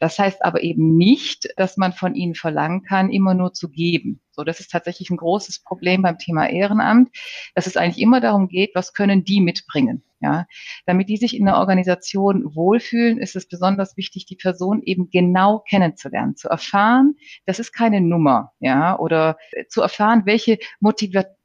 Das 0.00 0.18
heißt 0.18 0.44
aber 0.44 0.62
eben 0.62 0.96
nicht, 0.96 1.48
dass 1.56 1.76
man 1.76 1.92
von 1.92 2.14
ihnen 2.14 2.34
verlangen 2.34 2.82
kann, 2.84 3.10
immer 3.10 3.34
nur 3.34 3.52
zu 3.52 3.68
geben. 3.68 4.20
So, 4.30 4.44
das 4.44 4.60
ist 4.60 4.70
tatsächlich 4.70 5.10
ein 5.10 5.16
großes 5.16 5.64
Problem 5.64 6.02
beim 6.02 6.18
Thema 6.18 6.48
Ehrenamt, 6.48 7.10
dass 7.54 7.66
es 7.66 7.76
eigentlich 7.76 8.00
immer 8.02 8.20
darum 8.20 8.48
geht, 8.48 8.70
was 8.74 8.92
können 8.92 9.24
die 9.24 9.40
mitbringen. 9.40 10.04
Ja, 10.20 10.46
damit 10.84 11.08
die 11.08 11.16
sich 11.16 11.36
in 11.36 11.44
der 11.44 11.58
Organisation 11.58 12.54
wohlfühlen, 12.56 13.18
ist 13.18 13.36
es 13.36 13.46
besonders 13.46 13.96
wichtig, 13.96 14.26
die 14.26 14.34
Person 14.34 14.82
eben 14.82 15.10
genau 15.10 15.60
kennenzulernen, 15.60 16.34
zu 16.34 16.48
erfahren, 16.48 17.14
das 17.46 17.60
ist 17.60 17.72
keine 17.72 18.00
Nummer, 18.00 18.52
ja, 18.58 18.98
oder 18.98 19.38
zu 19.68 19.80
erfahren, 19.80 20.22
welche 20.24 20.58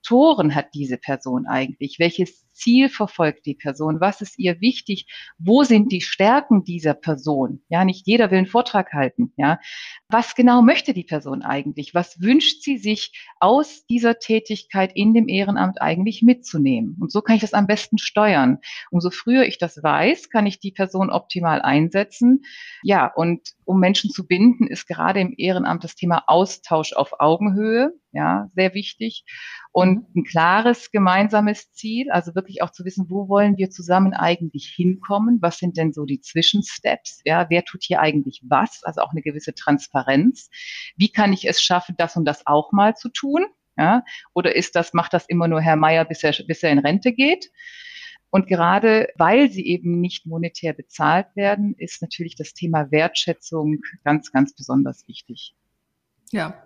Motivatoren 0.04 0.54
hat 0.54 0.74
diese 0.74 0.98
Person 0.98 1.46
eigentlich, 1.48 1.98
welches 1.98 2.46
Ziel 2.54 2.90
verfolgt 2.90 3.46
die 3.46 3.56
Person? 3.56 4.00
Was 4.00 4.22
ist 4.22 4.38
ihr 4.38 4.62
wichtig? 4.62 5.08
Wo 5.40 5.64
sind 5.64 5.92
die 5.92 6.02
Stärken 6.02 6.64
dieser 6.64 6.94
Person? 6.94 7.64
Ja, 7.70 7.84
nicht 7.84 8.06
jeder 8.06 8.30
will 8.30 8.40
einen 8.40 8.48
Vortrag 8.48 8.94
halten. 8.94 9.34
Ja, 9.38 9.60
was 10.10 10.36
genau 10.36 10.62
möchte 10.62 10.94
die 10.94 11.04
Person 11.04 11.42
eigentlich? 11.42 11.94
Was 11.94 12.22
wünscht 12.22 12.62
sie 12.62 12.78
sich 12.78 13.14
aus 13.40 13.86
dieser 13.88 14.20
Tätigkeit 14.20 14.92
in 14.94 15.14
dem 15.14 15.28
Ehrenamt 15.28 15.82
eigentlich 15.82 16.22
mitzunehmen? 16.22 16.98
Und 17.00 17.12
so 17.12 17.22
kann 17.22 17.36
ich 17.36 17.42
das 17.42 17.54
am 17.54 17.68
besten 17.68 17.98
steuern. 17.98 18.60
Umso 18.92 19.10
früher 19.10 19.46
ich 19.46 19.58
das 19.58 19.82
weiß, 19.82 20.30
kann 20.30 20.46
ich 20.46 20.60
die 20.60 20.72
Person 20.72 21.10
optimal 21.10 21.62
einsetzen. 21.62 22.44
Ja, 22.84 23.08
und 23.08 23.50
um 23.66 23.80
Menschen 23.80 24.12
zu 24.12 24.28
binden, 24.28 24.68
ist 24.68 24.88
gerade 24.88 25.22
im 25.22 25.34
Ehrenamt 25.38 25.84
das 25.84 25.96
Thema 25.96 26.24
Austausch 26.28 26.94
auf 26.94 27.20
Augenhöhe, 27.20 27.94
ja, 28.12 28.50
sehr 28.54 28.74
wichtig. 28.74 29.26
Und 29.74 30.08
mhm. 30.14 30.22
ein 30.22 30.24
klares 30.24 30.92
gemeinsames 30.92 31.74
Ziel, 31.74 32.12
also 32.12 32.36
wirklich 32.36 32.62
auch 32.62 32.70
zu 32.70 32.86
wissen, 32.86 33.08
wo 33.10 33.28
wollen 33.28 33.58
wir 33.58 33.72
zusammen 33.72 34.14
eigentlich 34.14 34.68
hinkommen? 34.68 35.40
Was 35.42 35.58
sind 35.58 35.78
denn 35.78 35.92
so 35.92 36.06
die 36.06 36.22
Zwischensteps? 36.22 37.22
Ja, 37.26 37.50
wer 37.50 37.66
tut 37.66 37.84
hier 37.84 38.00
eigentlich 38.00 38.42
was? 38.48 38.84
Also 38.84 39.02
auch 39.02 39.12
eine 39.12 39.24
gewisse 39.24 39.56
Transparenz. 39.56 40.50
Wie 40.96 41.12
kann 41.12 41.34
ich 41.34 41.48
es 41.48 41.62
schaffen, 41.62 41.96
das 41.98 42.16
und 42.16 42.26
das 42.26 42.46
auch 42.46 42.72
mal 42.72 42.96
zu 42.96 43.10
tun? 43.10 43.46
Ja, 43.76 44.04
oder 44.36 44.56
ist 44.56 44.76
das, 44.76 44.94
macht 44.94 45.14
das 45.14 45.26
immer 45.28 45.48
nur 45.48 45.60
Herr 45.60 45.76
Meier, 45.76 46.06
bis 46.06 46.24
er, 46.24 46.34
bis 46.46 46.62
er 46.62 46.70
in 46.70 46.78
Rente 46.78 47.12
geht? 47.12 47.52
Und 48.30 48.48
gerade 48.48 49.08
weil 49.16 49.50
sie 49.50 49.66
eben 49.66 50.00
nicht 50.00 50.28
monetär 50.28 50.74
bezahlt 50.74 51.36
werden, 51.36 51.74
ist 51.80 52.04
natürlich 52.04 52.36
das 52.36 52.54
Thema 52.54 52.92
Wertschätzung 52.92 53.80
ganz, 54.04 54.32
ganz 54.32 54.56
besonders 54.56 55.08
wichtig. 55.08 55.56
Ja, 56.32 56.64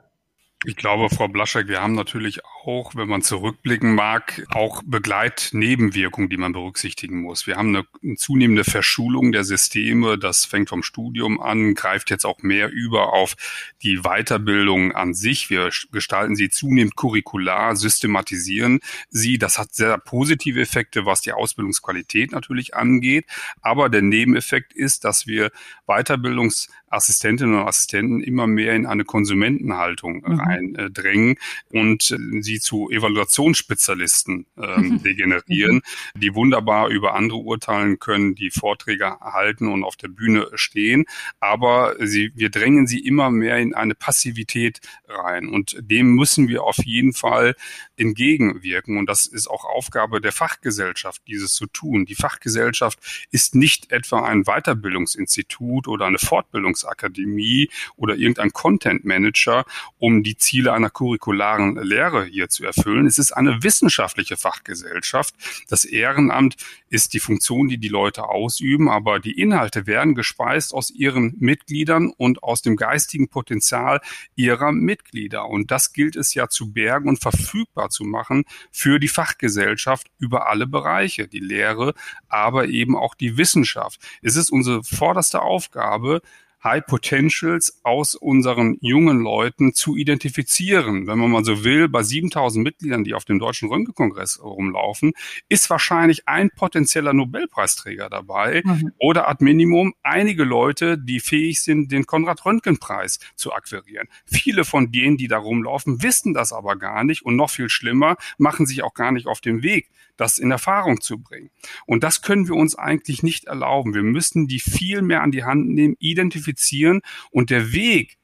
ich 0.66 0.76
glaube, 0.76 1.14
Frau 1.14 1.28
Blaschek, 1.28 1.68
wir 1.68 1.84
haben 1.84 1.94
natürlich 1.94 2.44
auch, 2.66 2.96
wenn 2.96 3.08
man 3.08 3.22
zurückblicken 3.22 3.94
mag, 3.94 4.44
auch 4.50 4.82
Begleitnebenwirkungen, 4.84 6.30
die 6.30 6.38
man 6.38 6.52
berücksichtigen 6.52 7.22
muss. 7.22 7.46
Wir 7.46 7.58
haben 7.58 7.76
eine, 7.76 7.86
eine, 8.02 8.16
zunehmende 8.16 8.64
Verschulung 8.64 9.32
der 9.32 9.44
Systeme. 9.44 10.18
Das 10.18 10.46
fängt 10.46 10.70
vom 10.70 10.82
Studium 10.82 11.40
an, 11.40 11.76
greift 11.76 12.10
jetzt 12.10 12.26
auch 12.26 12.40
mehr 12.40 12.72
über 12.72 13.14
auf 13.14 13.36
die 13.84 14.00
Weiterbildung 14.00 14.94
an 14.94 15.14
sich. 15.14 15.52
Wir 15.52 15.70
gestalten 15.92 16.36
sie 16.36 16.50
zunehmend 16.50 16.96
curricular, 16.96 17.76
systematisieren 17.76 18.80
sie. 19.10 19.38
Das 19.38 19.60
hat 19.60 19.76
sehr 19.76 20.00
positive 20.00 20.60
Effekte, 20.60 21.06
was 21.06 21.22
die 21.22 21.34
Ausbildungsqualität 21.34 22.32
natürlich 22.32 22.74
angeht. 22.74 23.26
Aber 23.62 23.90
der 23.90 24.02
Nebeneffekt 24.02 24.74
ist, 24.74 25.04
dass 25.04 25.28
wir 25.28 25.52
Weiterbildungs 25.86 26.70
Assistentinnen 26.90 27.56
und 27.56 27.68
Assistenten 27.68 28.22
immer 28.22 28.48
mehr 28.48 28.76
in 28.76 28.86
eine 28.86 29.04
Konsumentenhaltung 29.04 30.24
mhm. 30.26 30.40
reindrängen 30.40 31.36
und 31.70 32.12
äh, 32.12 32.42
sie 32.42 32.60
zu 32.60 32.90
Evaluationsspezialisten 32.90 34.46
ähm, 34.58 35.02
degenerieren, 35.04 35.82
mhm. 36.16 36.20
die 36.20 36.34
wunderbar 36.34 36.90
über 36.90 37.16
andere 37.16 37.40
urteilen 37.40 38.00
können, 38.00 38.36
die 38.36 38.52
Vorträge 38.52 39.20
halten 39.20 39.68
und 39.68 39.84
auf 39.84 39.96
der 39.96 40.08
Bühne 40.08 40.48
stehen. 40.56 41.06
Aber 41.40 41.96
sie, 42.00 42.32
wir 42.36 42.50
drängen 42.50 42.88
sie 42.88 43.00
immer 43.00 43.30
mehr 43.30 43.58
in 43.58 43.74
eine 43.74 43.96
Passivität 43.96 44.80
rein. 45.08 45.50
Und 45.50 45.78
dem 45.80 46.16
müssen 46.16 46.48
wir 46.48 46.64
auf 46.64 46.78
jeden 46.78 47.14
Fall 47.14 47.56
entgegenwirken. 47.98 48.98
Und 48.98 49.08
das 49.08 49.26
ist 49.26 49.48
auch 49.48 49.66
Aufgabe 49.66 50.22
der 50.22 50.32
Fachgesellschaft, 50.32 51.22
dieses 51.28 51.54
zu 51.54 51.66
tun. 51.68 52.06
Die 52.06 52.16
Fachgesellschaft 52.16 53.00
ist 53.32 53.56
nicht 53.56 53.92
etwa 53.92 54.24
ein 54.24 54.44
Weiterbildungsinstitut 54.44 55.88
oder 55.88 56.06
eine 56.06 56.20
Fortbildung 56.20 56.76
Bildungsakademie 56.78 57.70
oder 57.96 58.16
irgendein 58.16 58.52
Content 58.52 59.06
Manager, 59.06 59.66
um 59.98 60.24
die 60.24 60.38
Ziele 60.38 60.74
einer 60.74 60.90
curricularen 60.90 61.76
Lehre 61.78 62.26
hier 62.26 62.50
zu 62.50 62.66
erfüllen. 62.66 63.08
Es 63.08 63.18
ist 63.18 63.32
eine 63.32 63.64
wissenschaftliche 63.64 64.38
Fachgesellschaft. 64.38 65.36
Das 65.70 65.86
Ehrenamt 65.86 66.56
ist 66.90 67.14
die 67.14 67.20
Funktion, 67.20 67.68
die 67.68 67.78
die 67.78 67.88
Leute 67.88 68.24
ausüben, 68.24 68.90
aber 68.90 69.20
die 69.20 69.40
Inhalte 69.40 69.88
werden 69.88 70.16
gespeist 70.16 70.74
aus 70.74 70.90
ihren 70.90 71.36
Mitgliedern 71.40 72.12
und 72.16 72.44
aus 72.44 72.62
dem 72.62 72.76
geistigen 72.76 73.30
Potenzial 73.30 74.02
ihrer 74.36 74.72
Mitglieder. 74.72 75.48
Und 75.48 75.72
das 75.72 75.94
gilt 75.94 76.16
es 76.16 76.34
ja 76.34 76.48
zu 76.48 76.72
bergen 76.72 77.10
und 77.10 77.20
verfügbar 77.20 77.90
zu 77.90 78.04
machen 78.04 78.46
für 78.72 79.00
die 79.00 79.08
Fachgesellschaft 79.08 80.08
über 80.20 80.48
alle 80.48 80.68
Bereiche, 80.68 81.28
die 81.28 81.40
Lehre, 81.40 81.94
aber 82.30 82.68
eben 82.68 82.96
auch 82.96 83.16
die 83.16 83.38
Wissenschaft. 83.38 84.00
Es 84.22 84.36
ist 84.36 84.50
unsere 84.50 84.84
vorderste 84.84 85.42
Aufgabe, 85.42 86.22
High 86.64 86.86
Potentials 86.86 87.80
aus 87.84 88.16
unseren 88.16 88.78
jungen 88.82 89.20
Leuten 89.20 89.74
zu 89.74 89.96
identifizieren. 89.96 91.08
Wenn 91.08 91.20
man 91.20 91.32
mal 91.32 91.46
so 91.46 91.64
will, 91.64 91.88
bei 91.88 92.04
7000 92.04 92.64
Mitgliedern, 92.64 93.04
die 93.04 93.14
auf 93.14 93.26
dem 93.26 93.40
Deutschen 93.40 93.70
Röntgenkongress 93.70 94.42
rumlaufen, 94.42 95.14
ist 95.50 95.70
wahrscheinlich 95.70 96.28
ein 96.28 96.50
potenzieller 96.50 97.14
Nobelpreisträger 97.14 98.10
dabei 98.10 98.62
mhm. 98.66 98.92
oder 99.00 99.28
ad 99.30 99.44
minimum 99.44 99.94
einige 100.04 100.44
Leute, 100.44 100.98
die 100.98 101.20
fähig 101.20 101.62
sind, 101.62 101.92
den 101.92 102.06
Konrad-Röntgen-Preis 102.06 103.20
zu 103.36 103.54
akquirieren. 103.54 104.08
Viele 104.26 104.66
von 104.66 104.92
denen, 104.92 105.18
die 105.18 105.28
da 105.28 105.38
rumlaufen, 105.38 106.02
wissen 106.02 106.34
das 106.34 106.54
aber 106.54 106.76
gar 106.76 107.04
nicht 107.04 107.24
und 107.24 107.36
noch 107.36 107.50
viel 107.50 107.70
schlimmer, 107.70 108.18
machen 108.38 108.66
sich 108.66 108.84
auch 108.84 108.94
gar 108.94 109.12
nicht 109.12 109.28
auf 109.28 109.42
den 109.42 109.64
Weg, 109.64 109.90
das 110.18 110.40
in 110.40 110.52
Erfahrung 110.52 111.02
zu 111.02 111.20
bringen. 111.20 111.50
Und 111.86 112.04
das 112.04 112.22
können 112.22 112.48
wir 112.48 112.56
uns 112.56 112.76
eigentlich 112.76 113.24
nicht 113.24 113.46
erlauben. 113.46 113.94
Wir 113.94 114.04
müssen 114.04 114.48
die 114.48 114.60
viel 114.60 115.02
mehr 115.02 115.22
an 115.22 115.32
die 115.32 115.44
Hand 115.44 115.70
nehmen, 115.70 115.96
identifizieren 116.00 117.02
und 117.32 117.50
der 117.50 117.72
Weg, 117.72 118.18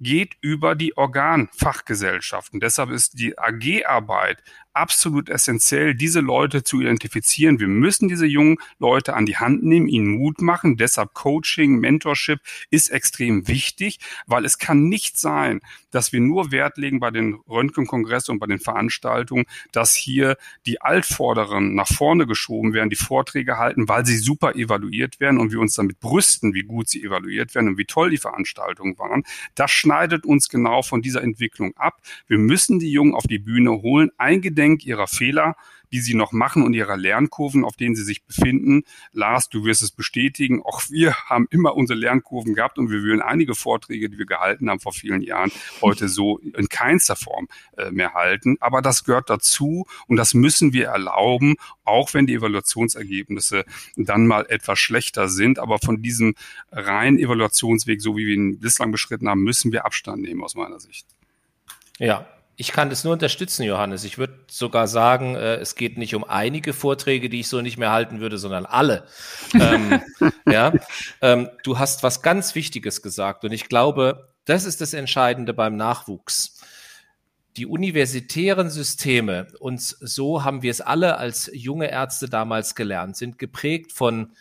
geht 0.00 0.36
über 0.40 0.74
die 0.74 0.96
Organfachgesellschaften. 0.96 2.60
Deshalb 2.60 2.90
ist 2.90 3.18
die 3.18 3.38
AG-Arbeit 3.38 4.42
absolut 4.76 5.30
essentiell, 5.30 5.94
diese 5.94 6.20
Leute 6.20 6.62
zu 6.62 6.80
identifizieren. 6.80 7.58
Wir 7.58 7.68
müssen 7.68 8.08
diese 8.08 8.26
jungen 8.26 8.58
Leute 8.78 9.14
an 9.14 9.24
die 9.26 9.38
Hand 9.38 9.64
nehmen, 9.64 9.88
ihnen 9.88 10.08
Mut 10.08 10.42
machen. 10.42 10.76
Deshalb 10.76 11.14
Coaching, 11.14 11.78
Mentorship 11.78 12.40
ist 12.70 12.90
extrem 12.90 13.48
wichtig, 13.48 13.98
weil 14.26 14.44
es 14.44 14.58
kann 14.58 14.88
nicht 14.88 15.18
sein, 15.18 15.60
dass 15.90 16.12
wir 16.12 16.20
nur 16.20 16.52
Wert 16.52 16.76
legen 16.76 17.00
bei 17.00 17.10
den 17.10 17.34
Röntgenkongressen 17.48 18.32
und 18.34 18.38
bei 18.38 18.46
den 18.46 18.58
Veranstaltungen, 18.58 19.46
dass 19.72 19.94
hier 19.94 20.36
die 20.66 20.82
Altvorderen 20.82 21.74
nach 21.74 21.88
vorne 21.88 22.26
geschoben 22.26 22.74
werden, 22.74 22.90
die 22.90 22.96
Vorträge 22.96 23.56
halten, 23.56 23.88
weil 23.88 24.04
sie 24.04 24.18
super 24.18 24.56
evaluiert 24.56 25.20
werden 25.20 25.38
und 25.38 25.52
wir 25.52 25.60
uns 25.60 25.74
damit 25.74 26.00
brüsten, 26.00 26.52
wie 26.52 26.64
gut 26.64 26.88
sie 26.88 27.02
evaluiert 27.02 27.54
werden 27.54 27.68
und 27.68 27.78
wie 27.78 27.86
toll 27.86 28.10
die 28.10 28.18
Veranstaltungen 28.18 28.98
waren. 28.98 29.22
Das 29.54 29.70
schneidet 29.70 30.26
uns 30.26 30.50
genau 30.50 30.82
von 30.82 31.00
dieser 31.00 31.22
Entwicklung 31.22 31.74
ab. 31.76 32.02
Wir 32.26 32.38
müssen 32.38 32.78
die 32.78 32.90
Jungen 32.90 33.14
auf 33.14 33.24
die 33.26 33.38
Bühne 33.38 33.70
holen, 33.82 34.10
eingedenk 34.18 34.65
ihrer 34.74 35.06
Fehler 35.06 35.56
die 35.92 36.00
sie 36.00 36.14
noch 36.14 36.32
machen 36.32 36.62
und 36.62 36.74
ihrer 36.74 36.96
Lernkurven, 36.96 37.64
auf 37.64 37.76
denen 37.76 37.94
sie 37.94 38.04
sich 38.04 38.24
befinden. 38.24 38.84
Lars, 39.12 39.48
du 39.48 39.64
wirst 39.64 39.82
es 39.82 39.90
bestätigen. 39.90 40.62
Auch 40.62 40.82
wir 40.90 41.14
haben 41.28 41.46
immer 41.50 41.76
unsere 41.76 41.98
Lernkurven 41.98 42.54
gehabt 42.54 42.78
und 42.78 42.90
wir 42.90 43.02
würden 43.02 43.22
einige 43.22 43.54
Vorträge, 43.54 44.10
die 44.10 44.18
wir 44.18 44.26
gehalten 44.26 44.68
haben 44.68 44.80
vor 44.80 44.92
vielen 44.92 45.22
Jahren, 45.22 45.52
heute 45.80 46.08
so 46.08 46.38
in 46.38 46.68
keinster 46.68 47.16
Form 47.16 47.48
äh, 47.76 47.90
mehr 47.90 48.14
halten. 48.14 48.56
Aber 48.60 48.82
das 48.82 49.04
gehört 49.04 49.30
dazu 49.30 49.86
und 50.06 50.16
das 50.16 50.34
müssen 50.34 50.72
wir 50.72 50.86
erlauben, 50.88 51.56
auch 51.84 52.14
wenn 52.14 52.26
die 52.26 52.34
Evaluationsergebnisse 52.34 53.64
dann 53.96 54.26
mal 54.26 54.46
etwas 54.48 54.78
schlechter 54.78 55.28
sind. 55.28 55.58
Aber 55.58 55.78
von 55.78 56.02
diesem 56.02 56.34
reinen 56.70 57.18
Evaluationsweg, 57.18 58.02
so 58.02 58.16
wie 58.16 58.26
wir 58.26 58.34
ihn 58.34 58.58
bislang 58.58 58.90
beschritten 58.90 59.28
haben, 59.28 59.42
müssen 59.42 59.72
wir 59.72 59.84
Abstand 59.84 60.22
nehmen 60.22 60.42
aus 60.42 60.54
meiner 60.54 60.80
Sicht. 60.80 61.06
Ja, 61.98 62.26
ich 62.58 62.72
kann 62.72 62.88
das 62.88 63.04
nur 63.04 63.12
unterstützen, 63.12 63.64
Johannes. 63.64 64.04
Ich 64.04 64.16
würde 64.16 64.40
sogar 64.50 64.88
sagen, 64.88 65.36
äh, 65.36 65.56
es 65.56 65.74
geht 65.74 65.98
nicht 65.98 66.14
um 66.14 66.24
einige 66.24 66.72
Vorträge, 66.72 67.28
die 67.28 67.40
ich 67.40 67.48
so 67.48 67.60
nicht 67.60 67.76
mehr 67.76 67.92
halten 67.92 68.20
würde, 68.20 68.38
sondern 68.38 68.64
alle. 68.64 69.04
ähm, 69.54 70.00
ja, 70.46 70.72
ähm, 71.20 71.50
du 71.62 71.78
hast 71.78 72.02
was 72.02 72.22
ganz 72.22 72.54
Wichtiges 72.54 73.02
gesagt 73.02 73.44
und 73.44 73.52
ich 73.52 73.68
glaube, 73.68 74.32
das 74.46 74.64
ist 74.64 74.80
das 74.80 74.94
Entscheidende 74.94 75.52
beim 75.52 75.76
Nachwuchs. 75.76 76.62
Die 77.58 77.66
universitären 77.66 78.70
Systeme, 78.70 79.48
und 79.60 79.80
so 79.80 80.44
haben 80.44 80.62
wir 80.62 80.70
es 80.70 80.80
alle 80.80 81.16
als 81.18 81.50
junge 81.52 81.90
Ärzte 81.90 82.28
damals 82.28 82.74
gelernt, 82.74 83.16
sind 83.16 83.38
geprägt 83.38 83.92
von 83.92 84.32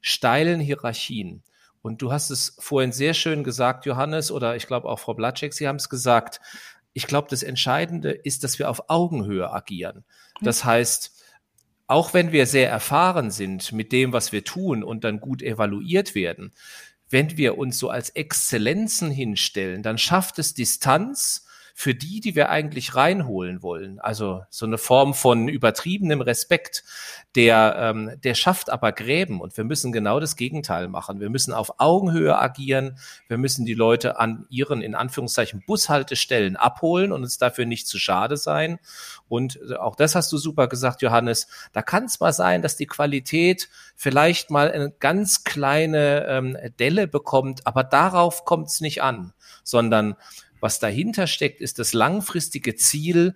steilen 0.00 0.60
Hierarchien. 0.60 1.42
Und 1.82 2.00
du 2.00 2.12
hast 2.12 2.30
es 2.30 2.56
vorhin 2.60 2.92
sehr 2.92 3.12
schön 3.12 3.44
gesagt, 3.44 3.86
Johannes, 3.86 4.30
oder 4.30 4.56
ich 4.56 4.66
glaube 4.66 4.88
auch 4.88 5.00
Frau 5.00 5.14
Blatschek, 5.14 5.52
Sie 5.52 5.66
haben 5.66 5.76
es 5.76 5.88
gesagt 5.88 6.40
ich 6.92 7.06
glaube, 7.06 7.28
das 7.30 7.42
Entscheidende 7.42 8.10
ist, 8.10 8.44
dass 8.44 8.58
wir 8.58 8.68
auf 8.68 8.90
Augenhöhe 8.90 9.50
agieren. 9.52 10.04
Das 10.40 10.64
heißt, 10.64 11.12
auch 11.86 12.14
wenn 12.14 12.32
wir 12.32 12.46
sehr 12.46 12.70
erfahren 12.70 13.30
sind 13.30 13.72
mit 13.72 13.92
dem, 13.92 14.12
was 14.12 14.32
wir 14.32 14.44
tun 14.44 14.82
und 14.82 15.04
dann 15.04 15.20
gut 15.20 15.42
evaluiert 15.42 16.14
werden, 16.14 16.52
wenn 17.08 17.36
wir 17.36 17.58
uns 17.58 17.78
so 17.78 17.90
als 17.90 18.10
Exzellenzen 18.10 19.10
hinstellen, 19.10 19.82
dann 19.82 19.98
schafft 19.98 20.38
es 20.38 20.54
Distanz 20.54 21.46
für 21.74 21.94
die, 21.94 22.20
die 22.20 22.34
wir 22.34 22.50
eigentlich 22.50 22.94
reinholen 22.94 23.62
wollen. 23.62 23.98
Also 24.00 24.42
so 24.50 24.66
eine 24.66 24.78
Form 24.78 25.14
von 25.14 25.48
übertriebenem 25.48 26.20
Respekt, 26.20 26.84
der, 27.34 27.76
ähm, 27.78 28.12
der 28.22 28.34
schafft 28.34 28.70
aber 28.70 28.92
Gräben 28.92 29.40
und 29.40 29.56
wir 29.56 29.64
müssen 29.64 29.92
genau 29.92 30.20
das 30.20 30.36
Gegenteil 30.36 30.88
machen. 30.88 31.20
Wir 31.20 31.30
müssen 31.30 31.54
auf 31.54 31.80
Augenhöhe 31.80 32.38
agieren. 32.38 32.98
Wir 33.28 33.38
müssen 33.38 33.64
die 33.64 33.74
Leute 33.74 34.18
an 34.18 34.46
ihren, 34.50 34.82
in 34.82 34.94
Anführungszeichen, 34.94 35.62
Bushaltestellen 35.66 36.56
abholen 36.56 37.12
und 37.12 37.22
uns 37.22 37.38
dafür 37.38 37.64
nicht 37.64 37.88
zu 37.88 37.98
schade 37.98 38.36
sein. 38.36 38.78
Und 39.28 39.58
auch 39.78 39.96
das 39.96 40.14
hast 40.14 40.30
du 40.32 40.36
super 40.36 40.68
gesagt, 40.68 41.00
Johannes. 41.00 41.48
Da 41.72 41.80
kann 41.80 42.04
es 42.04 42.20
mal 42.20 42.32
sein, 42.32 42.60
dass 42.60 42.76
die 42.76 42.86
Qualität 42.86 43.68
vielleicht 43.96 44.50
mal 44.50 44.70
eine 44.70 44.90
ganz 44.90 45.44
kleine 45.44 46.26
ähm, 46.26 46.58
Delle 46.78 47.08
bekommt, 47.08 47.66
aber 47.66 47.84
darauf 47.84 48.44
kommt 48.44 48.68
es 48.68 48.80
nicht 48.80 49.02
an, 49.02 49.32
sondern 49.64 50.16
was 50.62 50.78
dahinter 50.78 51.26
steckt, 51.26 51.60
ist 51.60 51.78
das 51.78 51.92
langfristige 51.92 52.76
Ziel, 52.76 53.34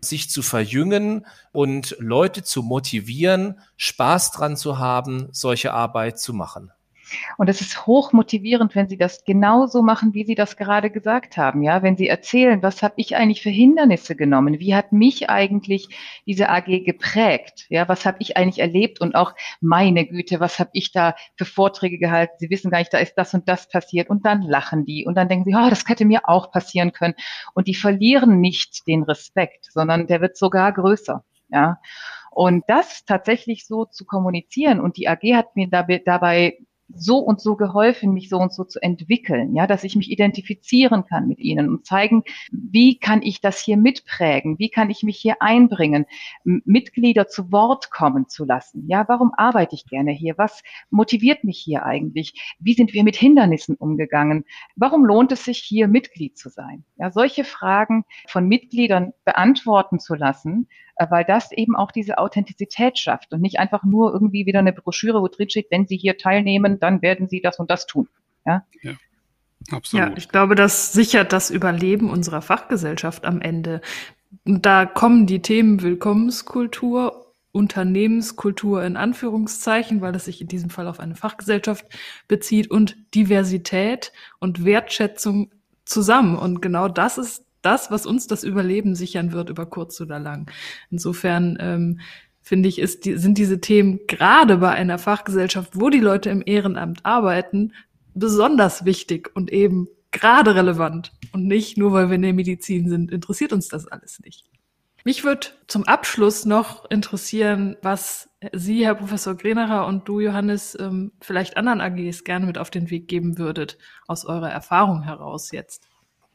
sich 0.00 0.30
zu 0.30 0.42
verjüngen 0.42 1.26
und 1.52 1.96
Leute 1.98 2.44
zu 2.44 2.62
motivieren, 2.62 3.58
Spaß 3.76 4.30
dran 4.30 4.56
zu 4.56 4.78
haben, 4.78 5.28
solche 5.32 5.72
Arbeit 5.72 6.20
zu 6.20 6.32
machen. 6.32 6.70
Und 7.36 7.48
es 7.48 7.60
ist 7.60 7.86
hoch 7.86 8.12
motivierend, 8.12 8.74
wenn 8.74 8.88
Sie 8.88 8.98
das 8.98 9.24
genauso 9.24 9.82
machen, 9.82 10.14
wie 10.14 10.24
Sie 10.24 10.34
das 10.34 10.56
gerade 10.56 10.90
gesagt 10.90 11.36
haben. 11.36 11.62
Ja, 11.62 11.82
wenn 11.82 11.96
Sie 11.96 12.08
erzählen, 12.08 12.62
was 12.62 12.82
habe 12.82 12.94
ich 12.96 13.16
eigentlich 13.16 13.42
für 13.42 13.50
Hindernisse 13.50 14.16
genommen? 14.16 14.58
Wie 14.58 14.74
hat 14.74 14.92
mich 14.92 15.30
eigentlich 15.30 15.88
diese 16.26 16.48
AG 16.48 16.84
geprägt? 16.84 17.66
Ja, 17.68 17.88
was 17.88 18.06
habe 18.06 18.18
ich 18.20 18.36
eigentlich 18.36 18.60
erlebt? 18.60 19.00
Und 19.00 19.14
auch 19.14 19.34
meine 19.60 20.06
Güte, 20.06 20.40
was 20.40 20.58
habe 20.58 20.70
ich 20.72 20.92
da 20.92 21.14
für 21.36 21.44
Vorträge 21.44 21.98
gehalten? 21.98 22.34
Sie 22.38 22.50
wissen 22.50 22.70
gar 22.70 22.78
nicht, 22.78 22.92
da 22.92 22.98
ist 22.98 23.14
das 23.14 23.34
und 23.34 23.48
das 23.48 23.68
passiert. 23.68 24.10
Und 24.10 24.24
dann 24.26 24.42
lachen 24.42 24.84
die 24.84 25.06
und 25.06 25.14
dann 25.14 25.28
denken 25.28 25.44
sie, 25.44 25.56
oh, 25.56 25.68
das 25.70 25.84
hätte 25.86 26.04
mir 26.04 26.28
auch 26.28 26.50
passieren 26.50 26.92
können. 26.92 27.14
Und 27.54 27.68
die 27.68 27.74
verlieren 27.74 28.40
nicht 28.40 28.86
den 28.86 29.02
Respekt, 29.02 29.66
sondern 29.72 30.06
der 30.06 30.20
wird 30.20 30.36
sogar 30.36 30.72
größer. 30.72 31.24
Ja. 31.50 31.78
Und 32.30 32.64
das 32.68 33.04
tatsächlich 33.04 33.66
so 33.66 33.84
zu 33.84 34.04
kommunizieren 34.04 34.80
und 34.80 34.96
die 34.96 35.08
AG 35.08 35.34
hat 35.34 35.56
mir 35.56 35.68
dabei 35.68 36.58
so 36.94 37.18
und 37.18 37.40
so 37.40 37.56
geholfen, 37.56 38.12
mich 38.12 38.28
so 38.28 38.38
und 38.38 38.52
so 38.52 38.64
zu 38.64 38.80
entwickeln, 38.80 39.54
ja, 39.54 39.66
dass 39.66 39.84
ich 39.84 39.96
mich 39.96 40.10
identifizieren 40.10 41.04
kann 41.04 41.28
mit 41.28 41.38
ihnen 41.38 41.68
und 41.68 41.86
zeigen, 41.86 42.22
wie 42.50 42.98
kann 42.98 43.22
ich 43.22 43.40
das 43.40 43.60
hier 43.60 43.76
mitprägen, 43.76 44.58
wie 44.58 44.70
kann 44.70 44.90
ich 44.90 45.02
mich 45.02 45.18
hier 45.18 45.40
einbringen, 45.40 46.06
Mitglieder 46.44 47.28
zu 47.28 47.52
Wort 47.52 47.90
kommen 47.90 48.28
zu 48.28 48.44
lassen. 48.44 48.86
Ja, 48.88 49.04
warum 49.08 49.32
arbeite 49.36 49.74
ich 49.74 49.86
gerne 49.86 50.12
hier? 50.12 50.38
Was 50.38 50.62
motiviert 50.90 51.44
mich 51.44 51.58
hier 51.58 51.84
eigentlich? 51.84 52.56
Wie 52.58 52.74
sind 52.74 52.94
wir 52.94 53.04
mit 53.04 53.16
Hindernissen 53.16 53.76
umgegangen? 53.76 54.44
Warum 54.76 55.04
lohnt 55.04 55.32
es 55.32 55.44
sich 55.44 55.58
hier 55.58 55.88
Mitglied 55.88 56.38
zu 56.38 56.48
sein? 56.48 56.84
Ja, 56.96 57.10
solche 57.10 57.44
Fragen 57.44 58.04
von 58.26 58.48
Mitgliedern 58.48 59.12
beantworten 59.24 59.98
zu 59.98 60.14
lassen, 60.14 60.68
weil 61.10 61.24
das 61.24 61.52
eben 61.52 61.76
auch 61.76 61.92
diese 61.92 62.18
Authentizität 62.18 62.98
schafft 62.98 63.32
und 63.32 63.40
nicht 63.40 63.58
einfach 63.58 63.84
nur 63.84 64.12
irgendwie 64.12 64.46
wieder 64.46 64.58
eine 64.58 64.72
Broschüre, 64.72 65.20
wo 65.20 65.28
drin 65.28 65.48
steht, 65.50 65.70
wenn 65.70 65.86
Sie 65.86 65.96
hier 65.96 66.18
teilnehmen, 66.18 66.80
dann 66.80 67.02
werden 67.02 67.28
Sie 67.28 67.40
das 67.40 67.58
und 67.58 67.70
das 67.70 67.86
tun. 67.86 68.08
Ja. 68.44 68.64
ja. 68.82 68.92
Absolut. 69.70 70.08
Ja, 70.08 70.16
ich 70.16 70.28
glaube, 70.28 70.54
das 70.54 70.92
sichert 70.92 71.32
das 71.32 71.50
Überleben 71.50 72.10
unserer 72.10 72.42
Fachgesellschaft 72.42 73.24
am 73.24 73.40
Ende. 73.40 73.80
Und 74.44 74.64
da 74.64 74.86
kommen 74.86 75.26
die 75.26 75.42
Themen 75.42 75.82
Willkommenskultur, 75.82 77.34
Unternehmenskultur 77.52 78.84
in 78.84 78.96
Anführungszeichen, 78.96 80.00
weil 80.00 80.14
es 80.14 80.26
sich 80.26 80.40
in 80.40 80.48
diesem 80.48 80.70
Fall 80.70 80.86
auf 80.86 81.00
eine 81.00 81.16
Fachgesellschaft 81.16 81.86
bezieht 82.28 82.70
und 82.70 82.96
Diversität 83.14 84.12
und 84.38 84.64
Wertschätzung 84.64 85.50
zusammen. 85.84 86.36
Und 86.36 86.62
genau 86.62 86.88
das 86.88 87.18
ist 87.18 87.44
das, 87.62 87.90
was 87.90 88.06
uns 88.06 88.26
das 88.26 88.44
Überleben 88.44 88.94
sichern 88.94 89.32
wird 89.32 89.50
über 89.50 89.66
kurz 89.66 90.00
oder 90.00 90.18
lang. 90.18 90.50
Insofern 90.90 91.56
ähm, 91.60 92.00
finde 92.40 92.68
ich, 92.68 92.78
ist 92.78 93.04
die, 93.04 93.16
sind 93.16 93.38
diese 93.38 93.60
Themen 93.60 94.00
gerade 94.06 94.58
bei 94.58 94.70
einer 94.70 94.98
Fachgesellschaft, 94.98 95.72
wo 95.74 95.90
die 95.90 96.00
Leute 96.00 96.30
im 96.30 96.42
Ehrenamt 96.44 97.04
arbeiten, 97.04 97.72
besonders 98.14 98.84
wichtig 98.84 99.30
und 99.34 99.52
eben 99.52 99.88
gerade 100.10 100.54
relevant. 100.54 101.12
Und 101.32 101.46
nicht 101.46 101.76
nur, 101.76 101.92
weil 101.92 102.08
wir 102.08 102.16
in 102.16 102.22
der 102.22 102.32
Medizin 102.32 102.88
sind, 102.88 103.10
interessiert 103.10 103.52
uns 103.52 103.68
das 103.68 103.86
alles 103.86 104.20
nicht. 104.20 104.46
Mich 105.04 105.24
würde 105.24 105.48
zum 105.68 105.84
Abschluss 105.84 106.44
noch 106.44 106.90
interessieren, 106.90 107.76
was 107.82 108.28
Sie, 108.52 108.84
Herr 108.84 108.94
Professor 108.94 109.34
Grenacher 109.36 109.86
und 109.86 110.08
du, 110.08 110.20
Johannes, 110.20 110.76
ähm, 110.78 111.12
vielleicht 111.20 111.56
anderen 111.56 111.80
AGs 111.80 112.24
gerne 112.24 112.46
mit 112.46 112.58
auf 112.58 112.70
den 112.70 112.90
Weg 112.90 113.08
geben 113.08 113.38
würdet, 113.38 113.78
aus 114.06 114.24
eurer 114.24 114.50
Erfahrung 114.50 115.02
heraus 115.02 115.50
jetzt. 115.50 115.88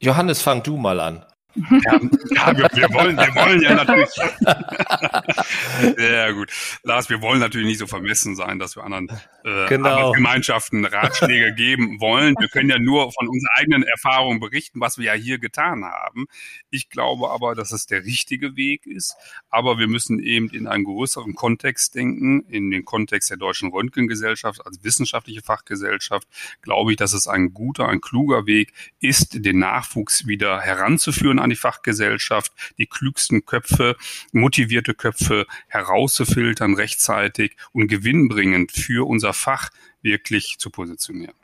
Johannes, 0.03 0.41
fang 0.41 0.61
du 0.61 0.75
mal 0.75 0.99
an. 0.99 1.23
Ja, 1.55 1.69
ja 2.35 2.57
wir, 2.57 2.69
wir, 2.73 2.93
wollen, 2.93 3.15
wir 3.17 3.35
wollen 3.35 3.61
ja 3.61 3.75
natürlich. 3.75 4.09
Sehr 5.97 6.33
gut. 6.33 6.51
Lars, 6.83 7.09
wir 7.09 7.21
wollen 7.21 7.39
natürlich 7.39 7.67
nicht 7.67 7.77
so 7.79 7.87
vermessen 7.87 8.35
sein, 8.35 8.57
dass 8.57 8.75
wir 8.75 8.83
anderen 8.83 9.09
äh, 9.43 9.67
genau. 9.67 10.11
Gemeinschaften 10.13 10.85
Ratschläge 10.85 11.53
geben 11.55 11.99
wollen. 11.99 12.35
Wir 12.39 12.47
können 12.47 12.69
ja 12.69 12.79
nur 12.79 13.11
von 13.11 13.27
unseren 13.27 13.49
eigenen 13.55 13.83
Erfahrungen 13.83 14.39
berichten, 14.39 14.79
was 14.79 14.97
wir 14.97 15.05
ja 15.05 15.13
hier 15.13 15.37
getan 15.37 15.85
haben. 15.85 16.25
Ich 16.71 16.89
glaube 16.89 17.29
aber, 17.29 17.53
dass 17.53 17.71
es 17.71 17.85
der 17.85 18.03
richtige 18.03 18.55
Weg 18.55 18.85
ist. 18.87 19.15
Aber 19.49 19.77
wir 19.77 19.87
müssen 19.87 20.19
eben 20.19 20.49
in 20.49 20.67
einen 20.67 20.85
größeren 20.85 21.35
Kontext 21.35 21.93
denken, 21.95 22.45
in 22.47 22.71
den 22.71 22.85
Kontext 22.85 23.29
der 23.29 23.37
Deutschen 23.37 23.69
Röntgengesellschaft 23.69 24.65
als 24.65 24.83
wissenschaftliche 24.83 25.41
Fachgesellschaft. 25.41 26.27
Glaube 26.61 26.91
ich, 26.91 26.97
dass 26.97 27.13
es 27.13 27.27
ein 27.27 27.53
guter, 27.53 27.87
ein 27.87 28.01
kluger 28.01 28.47
Weg 28.47 28.73
ist, 28.99 29.45
den 29.45 29.59
Nachwuchs 29.59 30.25
wieder 30.25 30.61
heranzuführen 30.61 31.42
an 31.43 31.49
die 31.49 31.55
Fachgesellschaft, 31.55 32.51
die 32.77 32.87
klügsten 32.87 33.45
Köpfe, 33.45 33.95
motivierte 34.31 34.93
Köpfe 34.93 35.45
herauszufiltern 35.67 36.75
rechtzeitig 36.75 37.55
und 37.71 37.87
gewinnbringend 37.87 38.71
für 38.71 39.07
unser 39.07 39.33
Fach 39.33 39.69
wirklich 40.01 40.55
zu 40.57 40.69
positionieren. 40.69 41.35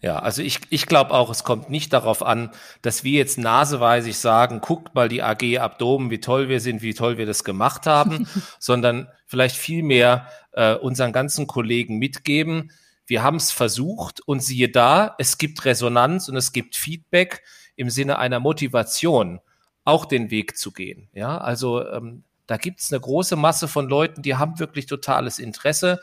Ja, 0.00 0.18
also 0.18 0.42
ich, 0.42 0.58
ich 0.70 0.86
glaube 0.86 1.12
auch, 1.12 1.30
es 1.30 1.44
kommt 1.44 1.70
nicht 1.70 1.92
darauf 1.92 2.24
an, 2.24 2.50
dass 2.82 3.04
wir 3.04 3.18
jetzt 3.18 3.38
naseweisig 3.38 4.18
sagen, 4.18 4.60
guckt 4.60 4.96
mal 4.96 5.08
die 5.08 5.22
AG 5.22 5.58
Abdomen, 5.58 6.10
wie 6.10 6.18
toll 6.18 6.48
wir 6.48 6.58
sind, 6.58 6.82
wie 6.82 6.92
toll 6.92 7.18
wir 7.18 7.26
das 7.26 7.44
gemacht 7.44 7.86
haben, 7.86 8.26
sondern 8.58 9.08
vielleicht 9.26 9.56
vielmehr 9.56 10.28
äh, 10.52 10.74
unseren 10.74 11.12
ganzen 11.12 11.46
Kollegen 11.46 11.98
mitgeben, 11.98 12.72
wir 13.06 13.22
haben 13.22 13.36
es 13.36 13.52
versucht 13.52 14.20
und 14.26 14.42
siehe 14.42 14.68
da, 14.68 15.14
es 15.18 15.38
gibt 15.38 15.64
Resonanz 15.64 16.28
und 16.28 16.36
es 16.36 16.52
gibt 16.52 16.76
Feedback 16.76 17.42
im 17.76 17.90
Sinne 17.90 18.18
einer 18.18 18.40
Motivation, 18.40 19.40
auch 19.84 20.04
den 20.04 20.30
Weg 20.30 20.56
zu 20.56 20.72
gehen. 20.72 21.08
Ja, 21.12 21.38
also 21.38 21.86
ähm, 21.88 22.24
da 22.46 22.56
gibt 22.56 22.80
es 22.80 22.92
eine 22.92 23.00
große 23.00 23.36
Masse 23.36 23.68
von 23.68 23.88
Leuten, 23.88 24.22
die 24.22 24.36
haben 24.36 24.58
wirklich 24.58 24.86
totales 24.86 25.38
Interesse 25.38 26.00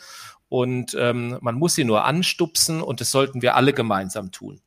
und 0.49 0.95
ähm, 0.99 1.37
man 1.41 1.55
muss 1.55 1.75
sie 1.75 1.85
nur 1.85 2.05
anstupsen 2.05 2.81
und 2.81 3.01
das 3.01 3.11
sollten 3.11 3.41
wir 3.41 3.55
alle 3.55 3.73
gemeinsam 3.73 4.31
tun. 4.31 4.61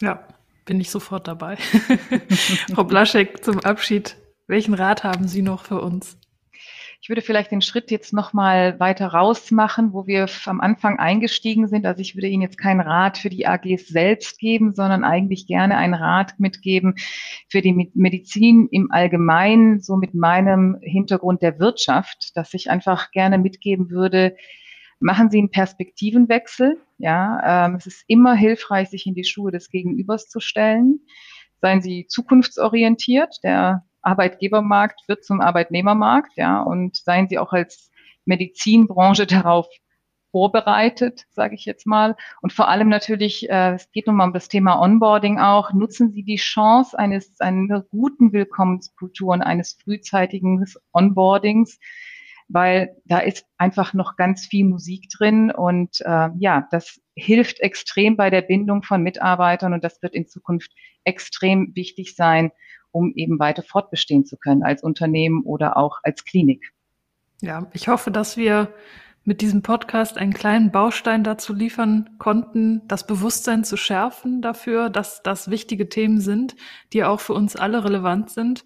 Ja, 0.00 0.26
bin 0.64 0.80
ich 0.80 0.90
sofort 0.90 1.26
dabei. 1.26 1.56
Frau 2.74 2.84
Blaschek, 2.84 3.44
zum 3.44 3.60
Abschied, 3.60 4.16
welchen 4.46 4.74
Rat 4.74 5.04
haben 5.04 5.28
Sie 5.28 5.42
noch 5.42 5.64
für 5.64 5.80
uns? 5.80 6.16
Ich 7.02 7.08
würde 7.08 7.22
vielleicht 7.22 7.50
den 7.50 7.62
Schritt 7.62 7.90
jetzt 7.90 8.12
nochmal 8.12 8.78
weiter 8.78 9.06
rausmachen, 9.06 9.94
wo 9.94 10.06
wir 10.06 10.28
am 10.44 10.60
Anfang 10.60 10.98
eingestiegen 10.98 11.66
sind. 11.66 11.86
Also 11.86 12.02
ich 12.02 12.14
würde 12.14 12.26
Ihnen 12.26 12.42
jetzt 12.42 12.58
keinen 12.58 12.82
Rat 12.82 13.16
für 13.16 13.30
die 13.30 13.46
AGs 13.46 13.88
selbst 13.88 14.38
geben, 14.38 14.74
sondern 14.74 15.02
eigentlich 15.02 15.46
gerne 15.46 15.78
einen 15.78 15.94
Rat 15.94 16.38
mitgeben 16.38 16.96
für 17.48 17.62
die 17.62 17.90
Medizin 17.94 18.68
im 18.70 18.90
Allgemeinen, 18.90 19.80
so 19.80 19.96
mit 19.96 20.12
meinem 20.12 20.76
Hintergrund 20.82 21.40
der 21.40 21.58
Wirtschaft, 21.58 22.36
dass 22.36 22.52
ich 22.52 22.70
einfach 22.70 23.12
gerne 23.12 23.38
mitgeben 23.38 23.88
würde, 23.88 24.36
machen 24.98 25.30
Sie 25.30 25.38
einen 25.38 25.50
Perspektivenwechsel. 25.50 26.82
Ja, 26.98 27.66
ähm, 27.66 27.76
es 27.76 27.86
ist 27.86 28.04
immer 28.08 28.34
hilfreich, 28.34 28.90
sich 28.90 29.06
in 29.06 29.14
die 29.14 29.24
Schuhe 29.24 29.50
des 29.50 29.70
Gegenübers 29.70 30.28
zu 30.28 30.38
stellen. 30.38 31.00
Seien 31.62 31.80
Sie 31.80 32.06
zukunftsorientiert. 32.06 33.42
Der 33.42 33.86
Arbeitgebermarkt 34.02 35.00
wird 35.08 35.24
zum 35.24 35.40
Arbeitnehmermarkt, 35.40 36.36
ja, 36.36 36.62
und 36.62 36.96
seien 36.96 37.28
Sie 37.28 37.38
auch 37.38 37.52
als 37.52 37.90
Medizinbranche 38.24 39.26
darauf 39.26 39.68
vorbereitet, 40.30 41.24
sage 41.30 41.54
ich 41.54 41.64
jetzt 41.64 41.86
mal. 41.86 42.16
Und 42.40 42.52
vor 42.52 42.68
allem 42.68 42.88
natürlich, 42.88 43.48
äh, 43.50 43.74
es 43.74 43.90
geht 43.90 44.06
nun 44.06 44.16
mal 44.16 44.26
um 44.26 44.32
das 44.32 44.48
Thema 44.48 44.80
Onboarding 44.80 45.38
auch, 45.38 45.72
nutzen 45.72 46.12
Sie 46.12 46.22
die 46.22 46.36
Chance 46.36 46.98
eines 46.98 47.40
einer 47.40 47.82
guten 47.82 48.32
Willkommenskultur 48.32 49.32
und 49.32 49.42
eines 49.42 49.76
frühzeitigen 49.82 50.64
Onboardings, 50.92 51.78
weil 52.48 52.96
da 53.04 53.18
ist 53.18 53.46
einfach 53.58 53.92
noch 53.94 54.16
ganz 54.16 54.46
viel 54.46 54.64
Musik 54.64 55.08
drin 55.10 55.50
und 55.50 56.00
äh, 56.00 56.28
ja, 56.38 56.66
das 56.70 57.00
hilft 57.14 57.60
extrem 57.60 58.16
bei 58.16 58.30
der 58.30 58.42
Bindung 58.42 58.82
von 58.82 59.02
Mitarbeitern 59.02 59.72
und 59.72 59.84
das 59.84 60.00
wird 60.02 60.14
in 60.14 60.26
Zukunft 60.26 60.72
extrem 61.04 61.72
wichtig 61.74 62.14
sein, 62.14 62.50
um 62.92 63.12
eben 63.14 63.38
weiter 63.38 63.62
fortbestehen 63.62 64.24
zu 64.24 64.36
können 64.36 64.62
als 64.62 64.82
Unternehmen 64.82 65.42
oder 65.44 65.76
auch 65.76 66.00
als 66.02 66.24
Klinik. 66.24 66.72
Ja, 67.40 67.66
ich 67.72 67.88
hoffe, 67.88 68.10
dass 68.10 68.36
wir 68.36 68.68
mit 69.24 69.42
diesem 69.42 69.62
Podcast 69.62 70.16
einen 70.16 70.32
kleinen 70.32 70.70
Baustein 70.70 71.24
dazu 71.24 71.52
liefern 71.52 72.10
konnten, 72.18 72.82
das 72.88 73.06
Bewusstsein 73.06 73.64
zu 73.64 73.76
schärfen 73.76 74.40
dafür, 74.42 74.88
dass 74.88 75.22
das 75.22 75.50
wichtige 75.50 75.88
Themen 75.88 76.20
sind, 76.20 76.56
die 76.92 77.04
auch 77.04 77.20
für 77.20 77.34
uns 77.34 77.54
alle 77.54 77.84
relevant 77.84 78.30
sind 78.30 78.64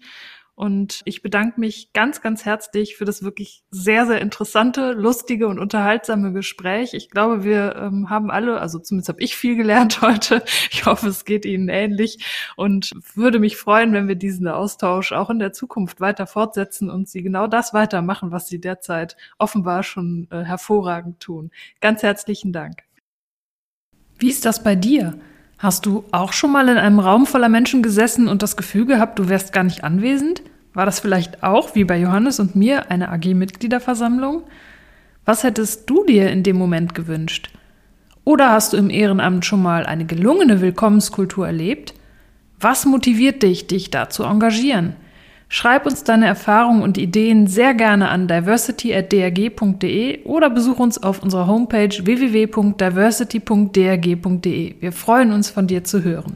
und 0.55 1.01
ich 1.03 1.21
bedanke 1.21 1.59
mich 1.59 1.91
ganz, 1.91 2.21
ganz 2.21 2.45
herzlich 2.45 2.95
für 2.95 3.03
das 3.03 3.23
wirklich 3.23 3.63
sehr, 3.71 4.05
sehr 4.07 4.21
interessante, 4.21 4.93
lustige 4.93 5.47
und 5.49 5.59
unterhaltsame 5.59 6.31
Gespräch. 6.31 6.93
Ich 6.93 7.09
glaube, 7.09 7.43
wir 7.43 7.75
ähm, 7.75 8.09
haben 8.09 8.31
alle, 8.31 8.61
also 8.61 8.79
zumindest 8.79 9.09
habe 9.09 9.21
ich 9.21 9.35
viel 9.35 9.57
gelernt 9.57 10.01
heute. 10.01 10.43
Ich 10.71 10.85
hoffe, 10.85 11.09
es 11.09 11.25
geht 11.25 11.45
Ihnen 11.45 11.67
ähnlich 11.67 12.25
und 12.55 12.91
würde 13.15 13.39
mich 13.39 13.57
freuen, 13.57 13.91
wenn 13.91 14.07
wir 14.07 14.15
diesen 14.15 14.47
Austausch 14.47 15.11
auch 15.11 15.29
in 15.29 15.39
der 15.39 15.51
Zukunft 15.51 15.99
weiter 15.99 16.25
fortsetzen 16.25 16.89
und 16.89 17.09
Sie 17.09 17.21
genau 17.21 17.47
das 17.47 17.73
weitermachen, 17.73 18.31
was 18.31 18.47
Sie 18.47 18.61
derzeit 18.61 19.17
offenbar 19.37 19.83
schon 19.83 20.29
äh, 20.31 20.43
hervorragend 20.43 21.19
tun. 21.19 21.51
Ganz 21.81 22.01
herzlichen 22.01 22.53
Dank. 22.53 22.83
Wie 24.17 24.29
ist 24.29 24.45
das 24.45 24.63
bei 24.63 24.75
dir? 24.75 25.19
Hast 25.65 25.87
du 25.87 26.03
auch 26.11 26.31
schon 26.31 26.51
mal 26.51 26.69
in 26.69 26.77
einem 26.77 26.99
Raum 26.99 27.25
voller 27.25 27.49
Menschen 27.49 27.81
gesessen 27.81 28.27
und 28.27 28.43
das 28.43 28.55
Gefühl 28.55 28.85
gehabt, 28.85 29.17
du 29.17 29.29
wärst 29.29 29.51
gar 29.51 29.63
nicht 29.63 29.83
anwesend? 29.83 30.43
War 30.75 30.85
das 30.85 30.99
vielleicht 30.99 31.41
auch, 31.41 31.73
wie 31.73 31.85
bei 31.85 31.97
Johannes 31.97 32.39
und 32.39 32.55
mir, 32.55 32.91
eine 32.91 33.09
AG-Mitgliederversammlung? 33.09 34.43
Was 35.25 35.43
hättest 35.43 35.89
du 35.89 36.05
dir 36.05 36.29
in 36.29 36.43
dem 36.43 36.55
Moment 36.55 36.93
gewünscht? 36.93 37.49
Oder 38.25 38.51
hast 38.51 38.73
du 38.73 38.77
im 38.77 38.91
Ehrenamt 38.91 39.43
schon 39.43 39.63
mal 39.63 39.87
eine 39.87 40.05
gelungene 40.05 40.61
Willkommenskultur 40.61 41.47
erlebt? 41.47 41.95
Was 42.59 42.85
motiviert 42.85 43.41
dich, 43.41 43.65
dich 43.65 43.89
da 43.89 44.07
zu 44.07 44.21
engagieren? 44.21 44.95
Schreib 45.47 45.85
uns 45.85 46.03
deine 46.03 46.25
Erfahrungen 46.25 46.81
und 46.81 46.97
Ideen 46.97 47.47
sehr 47.47 47.73
gerne 47.73 48.09
an 48.09 48.27
diversity.drg.de 48.27 50.23
oder 50.23 50.49
besuch 50.49 50.79
uns 50.79 51.01
auf 51.01 51.23
unserer 51.23 51.47
Homepage 51.47 52.03
www.diversity.drg.de. 52.03 54.75
Wir 54.79 54.91
freuen 54.91 55.31
uns, 55.31 55.49
von 55.49 55.67
dir 55.67 55.83
zu 55.83 56.03
hören. 56.03 56.35